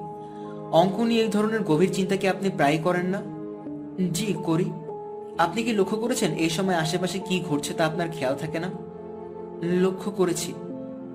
অঙ্ক 0.73 1.01
নিয়ে 1.01 1.23
এই 1.23 1.29
ধরনের 1.29 1.61
গভীর 1.61 1.95
চিন্তা 1.95 2.17
কি 2.17 2.29
আপনি 2.29 2.49
প্রায় 2.49 2.79
করেন 2.79 3.07
না? 3.07 3.23
জি, 4.13 4.35
করি। 4.45 4.65
আপনি 5.39 5.63
কি 5.63 5.73
লক্ষ্য 5.73 5.97
করেছেন 5.97 6.33
এই 6.33 6.51
সময় 6.51 6.75
আশেপাশে 6.75 7.19
কি 7.19 7.45
ঘটছে 7.49 7.75
তা 7.75 7.87
আপনার 7.87 8.09
খেয়াল 8.13 8.37
থাকে 8.37 8.59
না? 8.59 8.71
লক্ষ্য 9.63 10.11
করেছি। 10.11 10.55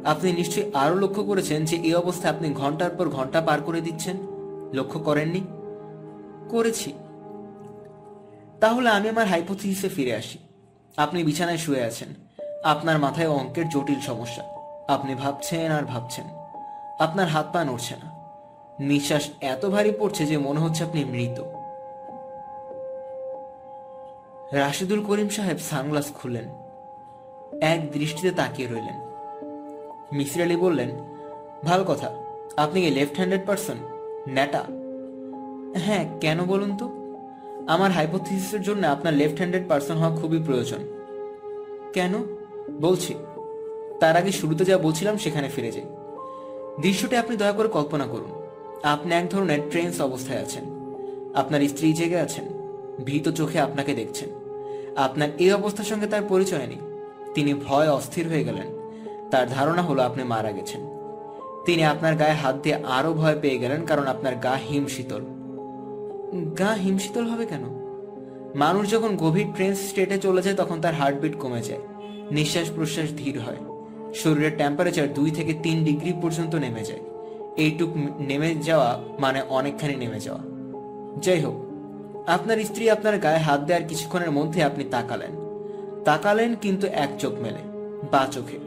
আপনি 0.04 0.32
নিশ্চয়ই 0.32 0.72
আরও 0.74 0.96
লক্ষ্য 0.96 1.24
করেছেন 1.24 1.66
যে 1.66 1.76
এই 1.76 1.96
অবস্থায় 1.96 2.34
আপনি 2.34 2.54
ঘণ্টার 2.54 2.90
পর 2.90 3.10
ঘণ্টা 3.10 3.42
পার 3.42 3.62
করে 3.62 3.82
দিচ্ছেন। 3.82 4.18
লক্ষ্য 4.74 5.00
করেননি? 5.00 5.42
করেছি। 6.50 6.94
তাহলে 8.60 8.90
আমি 8.90 9.10
আমার 9.10 9.28
হাইপোথিসে 9.28 9.90
ফিরে 9.90 10.16
আসি। 10.16 10.38
আপনি 10.98 11.24
বিছানায় 11.24 11.58
শুয়ে 11.58 11.84
আছেন। 11.84 12.08
আপনার 12.64 13.00
মাথায় 13.00 13.30
অঙ্কের 13.30 13.70
জটিল 13.70 14.00
সমস্যা। 14.00 14.44
আপনি 14.88 15.16
ভাবছেন 15.16 15.72
আর 15.72 15.84
ভাবছেন। 15.84 16.41
আপনার 17.02 17.28
হাত 17.28 17.50
পা 17.54 17.64
নড়ছে 17.64 17.96
না। 17.96 18.08
নিঃশ্বাস 18.80 19.30
এত 19.42 19.66
ভারী 19.66 19.92
পড়ছে 20.00 20.26
যে 20.26 20.38
মনে 20.38 20.60
হচ্ছে 20.60 20.84
আপনি 20.84 21.06
মৃত। 21.06 21.44
রাশিদুল 24.54 25.04
করিম 25.04 25.30
সাহেব 25.30 25.58
সানগ্লাস 25.58 26.12
খুললেন। 26.14 26.44
এক 27.62 27.92
দৃষ্টিতে 27.92 28.32
তাকিয়ে 28.32 28.68
রইলেন। 28.68 29.00
মিসির 30.14 30.44
আলী 30.44 30.56
বললেন, 30.56 30.90
ভালো 31.64 31.84
কথা, 31.84 32.10
আপনি 32.58 32.82
কি 32.82 32.90
লেফট 32.90 33.16
হ্যান্ডেড 33.16 33.48
পারসন 33.48 33.76
ন্যাটা? 34.28 34.64
হ্যাঁ 35.80 36.20
কেন 36.20 36.46
বলুন 36.46 36.78
তো? 36.78 36.90
আমার 37.68 37.92
হাইপোথিসিসের 37.92 38.62
জন্য 38.62 38.88
আপনার 38.88 39.14
লেফট 39.14 39.36
হ্যান্ডেড 39.36 39.68
পারসন 39.70 39.96
হওয়া 39.96 40.20
খুবই 40.20 40.44
প্রয়োজন। 40.44 40.80
কেন? 41.94 42.14
বলছি, 42.82 43.16
তার 44.00 44.18
আগে 44.18 44.32
শুরুতে 44.32 44.66
যা 44.66 44.78
বলছিলাম 44.78 45.18
সেখানে 45.18 45.50
ফিরে 45.50 45.72
যাই। 45.72 45.86
দৃশ্যটি 46.80 47.16
আপনি 47.16 47.38
দয়া 47.38 47.52
করে 47.52 47.68
কল্পনা 47.68 48.06
করুন। 48.06 48.32
আপনি 48.84 49.16
এক 49.16 49.30
ধরনের 49.30 49.60
ট্রেন্স 49.70 50.02
অবস্থায় 50.02 50.42
আছেন। 50.42 50.64
আপনার 51.34 51.62
স্ত্রী 51.62 51.94
জেগে 51.94 52.20
আছেন। 52.20 52.46
ভীত 53.06 53.30
চোখে 53.30 53.60
আপনাকে 53.60 53.94
দেখছেন। 53.94 54.30
আপনার 54.96 55.30
এই 55.38 55.54
অবস্থার 55.54 55.86
সঙ্গে 55.86 56.08
তার 56.08 56.22
পরিচয় 56.30 56.68
নেই। 56.68 56.78
তিনি 57.34 57.54
ভয় 57.54 57.90
অস্থির 57.90 58.28
হয়ে 58.28 58.44
গেলেন। 58.44 58.96
তার 59.32 59.50
ধারণা 59.50 59.82
হলো 59.82 60.02
আপনি 60.02 60.24
মারা 60.24 60.52
গেছেন। 60.52 60.82
তিনি 61.66 61.84
আপনার 61.84 62.16
গায়ে 62.16 62.34
হাত 62.34 62.56
দিয়ে 62.56 62.76
আরও 62.76 63.14
ভয় 63.14 63.40
পেয়ে 63.42 63.58
গেলেন 63.58 63.86
কারণ 63.86 64.08
আপনার 64.08 64.36
গা 64.36 64.54
হিম 64.54 64.88
শীতল। 64.88 65.22
গা 66.58 66.74
হিমশীতল 66.74 67.26
হবে 67.26 67.46
কেন? 67.46 67.64
মানুষ 68.56 68.90
যখন 68.90 69.18
গভীর 69.18 69.48
ট্রেন্স 69.56 69.80
স্টেটে 69.80 70.18
চলে 70.18 70.42
যায় 70.42 70.56
তখন 70.56 70.82
তার 70.82 70.94
হার্টবিট 70.94 71.36
কমে 71.40 71.62
যায়। 71.62 71.80
নিঃশ্বাস 72.32 72.72
প্রশ্বাস 72.76 73.10
ধীর 73.18 73.40
হয়। 73.40 73.71
শরীরের 74.16 74.58
টেম্পারেচার 74.58 75.14
দুই 75.14 75.32
থেকে 75.32 75.54
তিন 75.64 75.84
ডিগ্রি 75.84 76.14
পর্যন্ত 76.22 76.56
নেমে 76.56 76.84
যায়। 76.84 77.00
এইটুক 77.58 77.90
নেমে 78.20 78.56
যাওয়া 78.56 79.04
মানে 79.20 79.42
অনেকখানি 79.42 79.96
নেমে 79.96 80.20
যাওয়া। 80.20 80.42
যাই 81.20 81.40
হোক, 81.40 81.56
আপনার 82.30 82.58
স্ত্রী 82.58 82.90
আপনার 82.90 83.18
গায়ে 83.18 83.38
হাত 83.38 83.62
দেওয়ার 83.62 83.88
কিছুক্ষণের 83.88 84.32
মধ্যে 84.32 84.64
আপনি 84.64 84.84
তাকালেন। 84.84 85.32
তাকালেন 86.06 86.56
কিন্তু 86.56 86.88
এক 86.88 87.10
চোখ 87.20 87.34
মেলে, 87.34 87.60
বা 88.12 88.28
চোখে। 88.32 88.58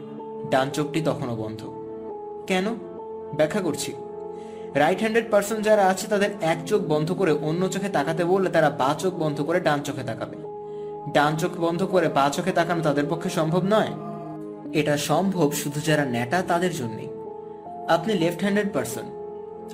ডান 0.49 0.69
চোখটি 0.69 1.01
তখনও 1.01 1.35
বন্ধ। 1.35 1.61
কেন? 2.47 2.65
ব্যাখ্যা 3.35 3.61
করছি। 3.61 3.93
রাইট 4.73 4.99
হ্যান্ডেড 4.99 5.31
পার্সন 5.31 5.61
যারা 5.61 5.85
আছে, 5.85 6.07
তাদের 6.07 6.29
এক 6.41 6.57
চোখ 6.65 6.81
বন্ধ 6.81 7.11
করে 7.11 7.31
অন্য 7.31 7.67
চোখে 7.67 7.89
তাকাতে 7.89 8.25
বললে 8.25 8.49
তারা 8.49 8.69
বা 8.69 8.95
চোখ 8.99 9.13
বন্ধ 9.13 9.41
করে 9.41 9.59
ডান 9.59 9.79
চোখে 9.83 10.03
তাকাবে। 10.03 10.35
ডান 11.13 11.37
চোখ 11.37 11.51
বন্ধ 11.59 11.83
করে 11.83 12.07
বা 12.07 12.29
চোখে 12.29 12.51
তাকানো 12.51 12.83
তাদের 12.83 13.03
পক্ষে 13.09 13.29
সম্ভব 13.29 13.61
নয়? 13.63 13.87
এটা 14.75 14.97
সম্ভব 14.97 15.51
শুধু 15.51 15.81
যারা 15.81 16.05
ন্যাটা 16.05 16.41
তাদের 16.41 16.71
জন্যই। 16.71 17.07
আপনি 17.87 18.13
লেফট 18.13 18.39
হ্যান্ডেড 18.39 18.73
পার্সন 18.73 19.03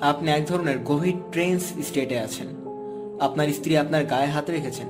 আপনি 0.00 0.30
এক 0.30 0.46
ধরনের 0.46 0.78
গভীর 0.78 1.16
ট্রেন্স 1.32 1.72
স্টেটে 1.82 2.18
আছেন। 2.18 2.46
আপনার 3.20 3.48
স্ত্রী 3.48 3.76
আপনার 3.76 4.04
গায়ে 4.04 4.26
হাত 4.26 4.50
রেখেছেন। 4.50 4.86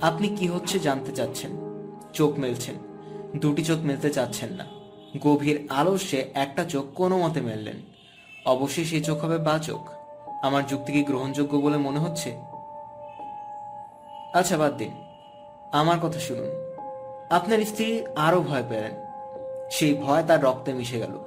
আপনি 0.00 0.28
কি 0.28 0.46
হচ্ছে 0.46 0.78
জানতে 0.78 1.12
চাচ্ছেন? 1.12 1.50
চোখ 2.12 2.38
মেলছেন। 2.38 2.74
দুটি 3.36 3.64
চোখ 3.64 3.78
মেলতে 3.78 4.10
চাচ্ছেন 4.10 4.52
না। 4.52 4.64
গভীর 5.22 5.66
আলস্যে 5.70 6.30
একটা 6.34 6.64
চোখ 6.64 6.84
কোনো 6.94 7.18
মতে 7.18 7.40
মেললেন। 7.40 7.76
অবশ্যই 8.46 8.84
সেই 8.84 9.00
চোখ 9.00 9.24
হবে 9.24 9.38
বা 9.38 9.58
চোখ। 9.58 9.90
আমার 10.42 10.66
যুক্তি 10.66 10.92
কি 10.92 11.04
গ্রহণযোগ্য 11.04 11.56
বলে 11.56 11.76
মনে 11.76 11.98
হচ্ছে? 11.98 12.36
আচ্ছা 14.34 14.56
বাদ 14.56 14.76
দিন। 14.76 14.90
আমার 15.72 16.00
কথা 16.00 16.20
শুনুন। 16.20 16.50
আপনার 17.30 17.58
স্ত্রী 17.58 18.04
আরও 18.16 18.40
ভয় 18.40 18.64
পেলেন। 18.68 19.05
সেই 19.70 19.94
ভয় 19.94 20.22
তার 20.22 20.42
রক্তে 20.42 20.72
মিশে 20.72 20.98
গেল। 20.98 21.18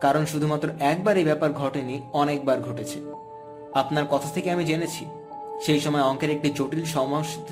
কারণ 0.00 0.24
শুধুমাত্র 0.24 0.68
একবার 0.80 1.16
এই 1.16 1.24
ব্যাপার 1.24 1.52
ঘটেনি, 1.52 2.00
অনেকবার 2.12 2.60
ঘটেছে। 2.60 3.00
আপনার 3.74 4.04
কথা 4.06 4.28
থেকে 4.28 4.50
আমি 4.50 4.64
জেনেছি। 4.64 5.06
সেই 5.62 5.80
সময় 5.80 6.02
অঙ্কের 6.02 6.30
একটি 6.30 6.50
জটিল 6.50 6.84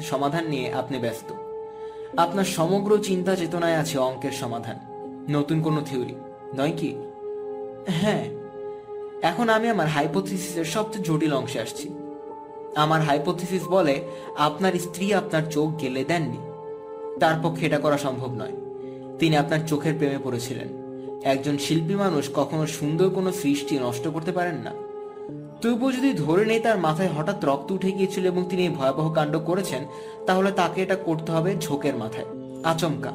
সমাধান 0.03 0.47
নিয়ে 0.47 0.73
আপনি 0.73 0.99
ব্যস্ত। 0.99 1.33
আপনার 2.17 2.45
সমগ্র 2.45 2.99
চিন্তা 2.99 3.37
চেতনায় 3.37 3.77
আছে 3.77 3.99
অঙ্কের 3.99 4.33
সমাধান। 4.33 4.77
নতুন 5.29 5.63
কোনো 5.63 5.81
থিওরি, 5.81 6.15
নয় 6.59 6.73
কি? 6.77 6.95
হ্যাঁ। 7.89 8.25
এখন 9.23 9.49
আমি 9.49 9.69
আমার 9.69 9.87
হাইপোথিসিসের 9.87 10.65
সবচেয়ে 10.65 11.05
জটিল 11.05 11.35
অংশে 11.35 11.61
আসছি। 11.61 11.95
আমার 12.77 13.03
হাইপোথিসিস 13.03 13.69
বলে, 13.69 14.05
আপনার 14.37 14.73
স্ত্রী 14.73 15.13
আপনার 15.13 15.43
চোখ 15.51 15.81
গেলে 15.81 16.05
দেননি। 16.05 16.39
তার 17.21 17.35
পক্ষে 17.43 17.67
এটা 17.67 17.79
করা 17.79 17.99
সম্ভব 17.99 18.31
নয়। 18.31 18.66
তিনি 19.19 19.37
আপনার 19.37 19.59
চোখের 19.67 19.95
প্রেমে 19.99 20.19
পড়েছিলেন। 20.25 20.69
একজন 21.25 21.59
শিল্পী 21.59 21.95
মানুষ 21.95 22.29
কখনো 22.35 22.67
সুন্দর 22.67 23.11
কোনো 23.11 23.33
সৃষ্টি 23.33 23.79
নষ্ট 23.79 24.09
করতে 24.09 24.33
পারেন 24.33 24.55
না। 24.55 24.73
তবুও 25.63 25.93
যদি 25.93 26.13
ধরে 26.13 26.45
নেই 26.45 26.61
তার 26.61 26.79
মাথায় 26.79 27.09
হঠাৎ 27.09 27.45
রক্ত 27.45 27.71
উঠে 27.71 27.93
গিয়েছিল 27.93 28.27
এবং 28.27 28.45
তিনি 28.51 28.63
এই 28.63 28.69
ভয়াবহ 28.69 29.13
কাণ্ড 29.13 29.39
করেছেন, 29.39 29.85
তাহলে 30.27 30.51
তাকে 30.51 30.83
এটা 30.83 30.97
করতে 30.97 31.33
হবে 31.33 31.55
ঝোঁকের 31.61 31.97
মাথায়। 31.97 32.25
আচমকা। 32.65 33.13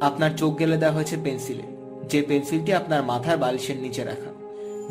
আপনার 0.00 0.30
চোখ 0.36 0.58
গেলে 0.58 0.76
দেওয়া 0.76 0.94
হয়েছে 0.94 1.16
পেন্সিলে। 1.24 1.62
যে 2.08 2.22
পেন্সিলটি 2.22 2.72
আপনার 2.72 3.02
মাথার 3.02 3.36
বালিশের 3.36 3.76
নিচে 3.76 4.04
রাখা। 4.04 4.32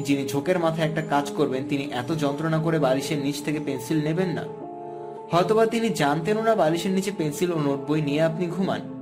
যিনি 0.04 0.28
ঝোঁকের 0.28 0.60
মাথায় 0.60 0.88
একটা 0.88 1.02
কাজ 1.02 1.32
করবেন, 1.32 1.64
তিনি 1.70 1.84
এত 1.84 2.12
যন্ত্রণা 2.12 2.58
করে 2.58 2.80
বালিশের 2.80 3.18
নিচ 3.18 3.44
থেকে 3.44 3.60
পেন্সিল 3.60 4.04
নেবেন 4.04 4.30
না। 4.30 4.46
হয়তোবা 5.32 5.66
তিনি 5.66 5.90
জানতেনও 5.90 6.42
না 6.42 6.56
বালিশের 6.56 6.92
নিচে 6.92 7.12
পেন্সিল 7.18 7.52
ও 7.52 7.60
নোট 7.60 7.92
বই 7.92 8.02
নিয়ে 8.02 8.22
আপনি 8.22 8.48
ঘুমান। 8.48 9.01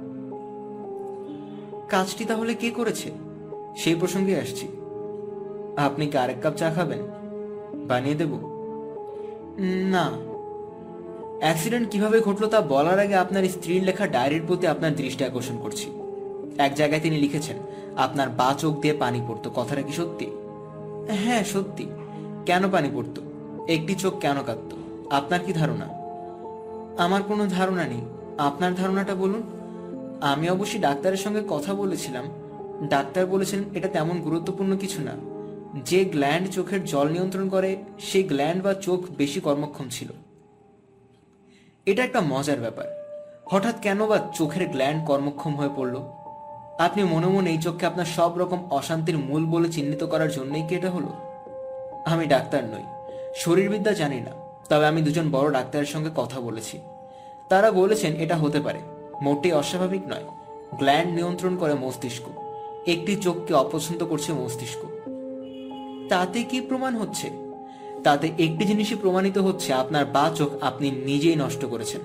কাজটি 1.89 2.25
তাহলে 2.25 2.53
কে 2.53 2.69
করেছে? 2.69 3.11
সেই 3.77 3.95
প্রসঙ্গে 3.95 4.39
আসছি। 4.39 4.67
আপনি 5.77 6.07
কি 6.07 6.17
আরেক 6.17 6.35
কাপ 6.41 6.53
চা 6.53 6.69
খাবেন? 6.69 6.99
বানিয়ে 7.87 8.15
দেব। 8.15 8.39
না। 9.89 10.11
অ্যাক্সিডেন্ট 11.39 11.89
কীভাবে 11.89 12.19
ঘটলো 12.19 12.47
তা 12.47 12.61
বলার 12.61 12.99
আগে 12.99 13.15
আপনার 13.15 13.43
স্ত্রীর 13.43 13.83
লেখা 13.83 14.07
ডায়েরির 14.07 14.41
প্রতি 14.47 14.67
আপনার 14.67 14.95
দৃষ্টি 14.95 15.23
আকর্ষণ 15.23 15.57
করছি। 15.57 15.91
এক 16.57 16.75
জায়গায় 16.75 17.01
তিনি 17.01 17.17
লিখেছেন, 17.17 17.57
আপনার 17.97 18.29
বা 18.29 18.55
চোখ 18.57 18.79
দিয়ে 18.79 18.93
পানি 18.93 19.21
পড়তো। 19.27 19.49
কথাটা 19.55 19.81
কি 19.81 19.91
সত্যি? 19.91 20.31
হ্যাঁ 21.09 21.43
সত্যি। 21.43 21.85
কেন 22.45 22.69
পানি 22.69 22.89
পড়তো? 22.93 23.21
একটি 23.67 23.95
চোখ 23.95 24.19
কেন 24.19 24.43
কাঁদতো 24.43 24.77
আপনার 25.09 25.39
কি 25.45 25.53
ধারণা? 25.53 25.85
আমার 27.03 27.23
কোনো 27.23 27.47
ধারণা 27.47 27.83
নেই। 27.83 28.01
আপনার 28.37 28.75
ধারণাটা 28.75 29.15
বলুন। 29.15 29.58
আমি 30.21 30.49
অবশ্যই 30.49 30.79
ডাক্তারের 30.79 31.17
সঙ্গে 31.17 31.41
কথা 31.49 31.73
বলেছিলাম। 31.73 32.25
ডাক্তার 32.87 33.25
বলেছেন 33.25 33.63
এটা 33.73 33.87
তেমন 33.87 34.21
গুরুত্বপূর্ণ 34.21 34.77
কিছু 34.77 35.01
না। 35.01 35.11
যে 35.85 36.05
গ্ল্যান্ড 36.05 36.49
চোখের 36.49 36.85
জল 36.85 37.07
নিয়ন্ত্রণ 37.07 37.49
করে, 37.49 37.77
সেই 37.99 38.23
গ্ল্যান্ড 38.23 38.63
বা 38.63 38.73
চোখ 38.73 39.03
বেশি 39.17 39.39
কর্মক্ষম 39.39 39.89
ছিল। 39.89 40.09
এটা 41.85 42.03
একটা 42.03 42.21
মজার 42.21 42.59
ব্যাপার। 42.59 42.99
হঠাৎ 43.45 43.81
কেন 43.81 44.07
বা 44.07 44.19
চোখের 44.33 44.67
গ্ল্যান্ড 44.67 45.05
কর্মক্ষম 45.05 45.55
হয়ে 45.55 45.69
পড়ল? 45.75 45.95
আপনি 46.79 47.03
মনে 47.03 47.27
মনে 47.27 47.49
এই 47.49 47.61
চোখকে 47.61 47.85
আপনার 47.85 48.05
সব 48.05 48.37
রকম 48.37 48.67
অশান্তির 48.69 49.17
মূল 49.17 49.45
বলে 49.45 49.71
চিহ্নিত 49.71 50.03
করার 50.03 50.31
জন্যই 50.31 50.67
কি 50.67 50.75
এটা 50.75 50.89
হলো? 50.89 51.07
আমি 52.05 52.25
ডাক্তার 52.25 52.63
নই। 52.63 52.83
শরীরবিদ্যা 53.35 53.93
জানি 53.93 54.21
না। 54.21 54.31
তবে 54.69 54.87
আমি 54.87 55.01
দুজন 55.01 55.31
বড় 55.31 55.51
ডাক্তারের 55.51 55.85
সঙ্গে 55.85 56.09
কথা 56.15 56.39
বলেছি। 56.39 56.79
তারা 57.49 57.71
বলেছেন 57.71 58.15
এটা 58.15 58.37
হতে 58.37 58.59
পারে। 58.59 58.79
মোটেই 59.21 59.51
অস্বাভাবিক 59.51 60.01
নয়। 60.07 60.23
গ্ল্যান্ড 60.77 61.13
নিয়ন্ত্রণ 61.13 61.57
করে 61.57 61.73
মস্তিষ্ক। 61.73 62.39
একটি 62.87 63.15
চোখকে 63.15 63.53
অপছন্দ 63.53 64.05
করছে 64.05 64.33
মস্তিষ্ক। 64.33 64.85
তাতে 66.09 66.43
কি 66.43 66.61
প্রমাণ 66.61 66.95
হচ্ছে? 66.95 67.29
তাতে 68.03 68.27
একটি 68.27 68.65
জিনিসই 68.65 68.95
প্রমাণিত 68.95 69.37
হচ্ছে, 69.37 69.73
আপনার 69.73 70.05
বা 70.05 70.31
চোখ 70.35 70.49
আপনি 70.61 70.91
নিজেই 70.91 71.35
নষ্ট 71.35 71.65
করেছেন। 71.65 72.01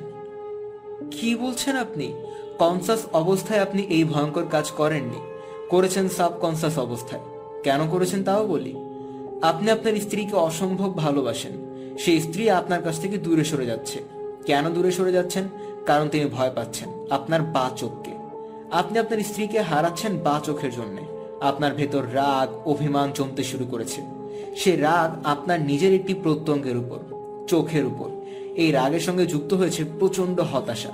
কি 1.10 1.34
বলছেন 1.34 1.76
আপনি? 1.76 2.12
কনসাস 2.58 3.06
অবস্থায় 3.12 3.60
আপনি 3.60 3.82
এই 3.82 4.04
ভয়ঙ্কর 4.04 4.44
কাজ 4.50 4.70
করেননি। 4.70 5.20
করেছেন 5.68 6.08
সাবকনসাস 6.08 6.78
অবস্থায়। 6.78 7.22
কেন 7.62 7.90
করেছেন 7.90 8.24
তাও 8.24 8.46
বলি। 8.46 8.74
আপনি 9.42 9.70
আপনার 9.70 9.96
স্ত্রীকে 9.96 10.36
অসম্ভব 10.36 10.96
ভালোবাসেন। 10.96 11.74
সেই 11.98 12.20
স্ত্রী 12.20 12.50
আপনার 12.50 12.82
কাছ 12.82 13.00
থেকে 13.00 13.16
দূরে 13.16 13.44
সরে 13.44 13.66
যাচ্ছে। 13.66 14.02
কেন 14.46 14.70
দূরে 14.70 14.92
সরে 14.92 15.12
যাচ্ছেন? 15.12 15.48
কারণ 15.86 16.08
তিনি 16.08 16.24
ভয় 16.24 16.50
পাচ্ছেন 16.54 16.88
আপনার 17.10 17.42
বা 17.42 17.70
চোখকে। 17.76 18.10
আপনি 18.70 18.98
আপনার 18.98 19.18
স্ত্রীকে 19.18 19.60
হারাচ্ছেন 19.60 20.18
বা 20.18 20.40
চোখের 20.44 20.72
জন্য। 20.72 20.96
আপনার 21.40 21.74
ভেতর 21.74 22.02
রাগ, 22.14 22.68
অভিমান 22.68 23.12
জমতে 23.14 23.44
শুরু 23.44 23.64
করেছে। 23.70 24.02
সে 24.56 24.76
রাগ 24.76 25.26
আপনার 25.26 25.60
নিজের 25.60 25.94
একটি 25.94 26.14
প্রত্যঙ্গের 26.14 26.76
উপর, 26.76 26.98
চোখের 27.46 27.86
উপর। 27.86 28.10
এই 28.56 28.70
রাগের 28.70 29.00
সঙ্গে 29.00 29.26
যুক্ত 29.26 29.54
হয়েছে 29.54 29.84
প্রচণ্ড 29.98 30.40
হতাশা। 30.40 30.88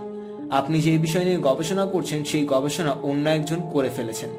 আপনি 0.50 0.81
যে 0.81 0.98
বিষয় 0.98 1.24
নিয়ে 1.24 1.37
গবেষণা 1.37 1.87
করছেন, 1.87 2.24
সেই 2.24 2.46
গবেষণা 2.46 2.90
অন্য 2.90 3.29
একজন 3.29 3.57
করে 3.72 3.88
ফেলেছেন। 3.88 4.31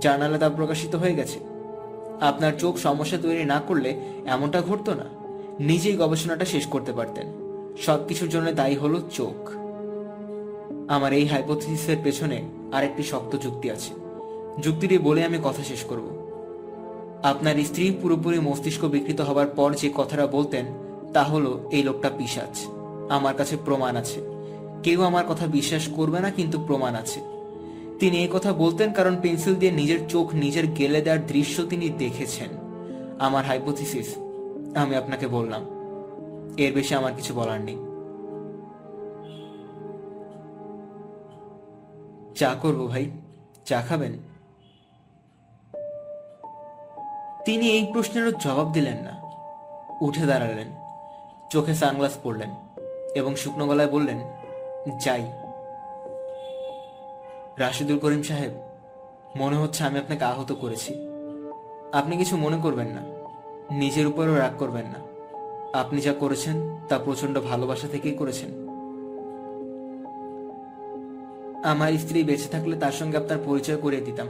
জার্নালে 0.00 0.38
তা 0.38 0.48
প্রকাশিত 0.48 0.94
হয়ে 0.94 1.14
গেছে। 1.14 1.38
আপনার 2.20 2.52
চোখ 2.58 2.76
সমস্যা 2.76 3.18
তৈরি 3.22 3.44
না 3.44 3.60
করলে 3.66 4.00
এমনটা 4.26 4.62
ঘটতো 4.62 4.94
না। 4.94 5.04
নিজেই 5.60 5.96
গবেষণাটা 5.96 6.44
শেষ 6.44 6.66
করতে 6.66 6.92
পারতেন। 6.92 7.26
সবকিছুর 7.82 8.28
জন্য 8.28 8.52
দায়ী 8.52 8.74
হলো 8.74 9.00
চোখ। 9.10 9.65
আমার 10.88 11.12
এই 11.12 11.26
হাইপোথিসের 11.26 11.96
পেছনে 12.04 12.42
আরেকটি 12.72 13.02
শক্ত 13.02 13.36
যুক্তি 13.36 13.70
আছে। 13.70 13.94
যুক্তিটি 14.62 14.98
বলে 14.98 15.24
আমি 15.24 15.38
কথা 15.44 15.64
শেষ 15.64 15.84
করব। 15.84 16.16
আপনার 17.22 17.54
স্ত্রী 17.64 17.96
পুরোপুরি 18.02 18.38
মস্তিষ্ক 18.38 18.84
বিকৃত 18.84 19.20
হবার 19.20 19.46
পর 19.46 19.74
যে 19.74 19.90
কথাটা 19.94 20.26
বলতেন, 20.26 20.64
তা 21.12 21.22
হলো, 21.22 21.68
এই 21.70 21.82
লোকটা 21.82 22.10
পিসাচ 22.18 22.66
আমার 23.08 23.34
কাছে 23.34 23.56
প্রমাণ 23.64 23.96
আছে। 23.96 24.20
কেউ 24.82 25.02
আমার 25.02 25.24
কথা 25.28 25.46
বিশ্বাস 25.46 25.88
করবে 25.88 26.20
না, 26.20 26.30
কিন্তু 26.30 26.60
প্রমাণ 26.66 26.94
আছে। 26.94 27.20
তিনি 28.00 28.18
এই 28.18 28.28
কথা 28.32 28.52
বলতেন 28.52 28.92
কারণ 28.92 29.16
পেন্সিল 29.22 29.54
দিয়ে 29.54 29.72
নিজের 29.72 29.98
চোখ 30.08 30.34
নিজের 30.34 30.66
গেলে 30.66 31.00
দেওয়ার 31.00 31.26
দৃশ্য 31.26 31.64
তিনি 31.64 31.88
দেখেছেন। 31.88 32.48
আমার 33.18 33.44
হাইপোথিসিস 33.44 34.16
আমি 34.76 34.96
আপনাকে 34.96 35.26
বললাম। 35.26 35.62
এর 36.56 36.74
বেশি 36.74 36.94
আমার 36.94 37.12
কিছু 37.16 37.34
বলার 37.34 37.60
নেই। 37.60 37.76
চা 42.36 42.54
করব 42.62 42.88
ভাই, 42.88 43.10
চা 43.64 43.80
খাবেন? 43.80 44.12
তিনি 47.44 47.70
এই 47.70 47.86
প্রশ্নেরও 47.92 48.30
জবাব 48.30 48.72
দিলেন 48.72 48.96
না। 48.96 49.22
উঠে 50.00 50.26
দাঁড়ালেন, 50.26 50.68
চোখে 51.50 51.74
সানগ্লাস 51.74 52.18
পরলেন 52.22 52.50
এবং 53.14 53.36
শুকনো 53.36 53.66
গলায় 53.66 53.88
বললেন, 53.88 54.18
যাই। 55.00 55.32
রাশিদুল 57.56 57.98
করিম 57.98 58.22
সাহেব, 58.22 58.52
মনে 59.36 59.56
হচ্ছে 59.56 59.84
আমি 59.84 59.98
আপনাকে 59.98 60.24
আহত 60.24 60.52
করেছি। 60.52 60.94
আপনি 61.92 62.16
কিছু 62.16 62.36
মনে 62.36 62.58
করবেন 62.62 62.86
না, 62.86 63.02
নিজের 63.74 64.06
উপরও 64.06 64.34
রাগ 64.34 64.52
করবেন 64.58 64.84
না। 64.84 65.00
আপনি 65.78 66.00
যা 66.00 66.12
করেছেন 66.12 66.56
তা 66.88 66.98
প্রচণ্ড 66.98 67.40
ভালোবাসা 67.40 67.88
থেকেই 67.88 68.14
করেছেন। 68.14 68.65
আমার 71.70 71.90
স্ত্রী 71.98 72.18
বেঁচে 72.24 72.48
থাকলে 72.48 72.76
তার 72.76 72.92
সঙ্গে 72.92 73.16
আপনার 73.16 73.38
পরিচয় 73.44 73.76
করিয়ে 73.76 74.00
দিতাম। 74.00 74.28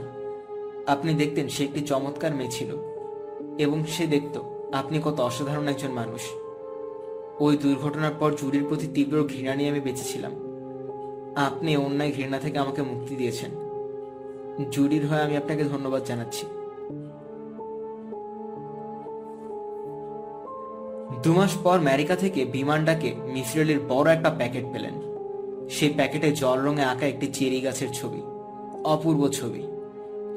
আপনি 0.87 1.13
দেখতেন 1.13 1.47
সে 1.47 1.63
একটি 1.63 1.81
চমৎকার 1.81 2.31
মেয়ে 2.35 2.51
ছিল 2.51 2.69
এবং 3.57 3.85
সে 3.85 4.07
দেখত 4.07 4.35
আপনি 4.73 4.99
কত 5.03 5.19
অসাধারণ 5.19 5.67
একজন 5.67 5.91
মানুষ। 5.91 6.23
ওই 7.39 7.57
দুর্ঘটনার 7.57 8.15
পর 8.19 8.29
জুরির 8.35 8.63
প্রতি 8.63 8.87
তীব্র 8.87 9.23
ঘৃণা 9.23 9.55
নিয়ে 9.55 9.69
আমি 9.69 9.79
বেঁচেছিলাম। 9.79 10.33
আপনি 11.35 11.77
অন্যায় 11.77 12.11
ঘৃণা 12.11 12.39
থেকে 12.39 12.57
আমাকে 12.59 12.81
মুক্তি 12.81 13.15
দিয়েছেন। 13.15 13.51
জুরির 14.71 15.07
হয়ে 15.07 15.21
আমি 15.21 15.37
আপনাকে 15.37 15.63
ধন্যবাদ 15.63 16.01
জানাচ্ছি। 16.05 16.45
দু 21.23 21.31
মাস 21.33 21.53
পর 21.63 21.77
আমেরিকা 21.79 22.15
থেকে 22.15 22.45
বিমান 22.45 22.85
ডাকে 22.85 23.09
মিসরেলের 23.33 23.79
বড় 23.87 24.07
একটা 24.13 24.29
প্যাকেট 24.29 24.65
পেলেন। 24.73 24.95
সেই 25.69 25.89
প্যাকেটে 25.89 26.31
জল 26.31 26.59
রঙে 26.61 26.83
আঁকা 26.83 27.05
একটি 27.05 27.27
চেরি 27.27 27.61
গাছের 27.61 27.89
ছবি, 27.93 28.21
অপূর্ব 28.83 29.29
ছবি। 29.29 29.63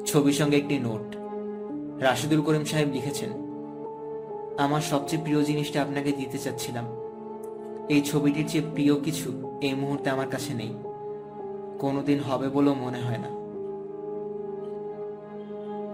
ছবির 0.05 0.33
সঙ্গে 0.33 0.57
একটি 0.57 0.79
নোট। 0.79 1.15
রাশিদুল 2.01 2.41
করিম 2.41 2.63
সাহেব 2.63 2.89
লিখেছেন, 2.91 3.29
আমার 4.57 4.81
সবচেয়ে 4.81 5.23
প্রিয় 5.23 5.43
জিনিসটা 5.43 5.81
আপনাকে 5.81 6.11
দিতে 6.11 6.37
চাচ্ছিলাম। 6.37 6.85
এই 7.89 8.01
ছবিটির 8.01 8.49
চেয়ে 8.49 8.63
প্রিয় 8.73 8.99
কিছু 9.01 9.57
এই 9.61 9.73
মুহূর্তে 9.73 10.09
আমার 10.09 10.29
কাছে 10.29 10.53
নেই। 10.53 10.73
কোনোদিন 11.79 12.19
হবে 12.19 12.49
বলেও 12.49 12.73
মনে 12.73 12.97
হয় 12.97 13.17
না। 13.17 13.40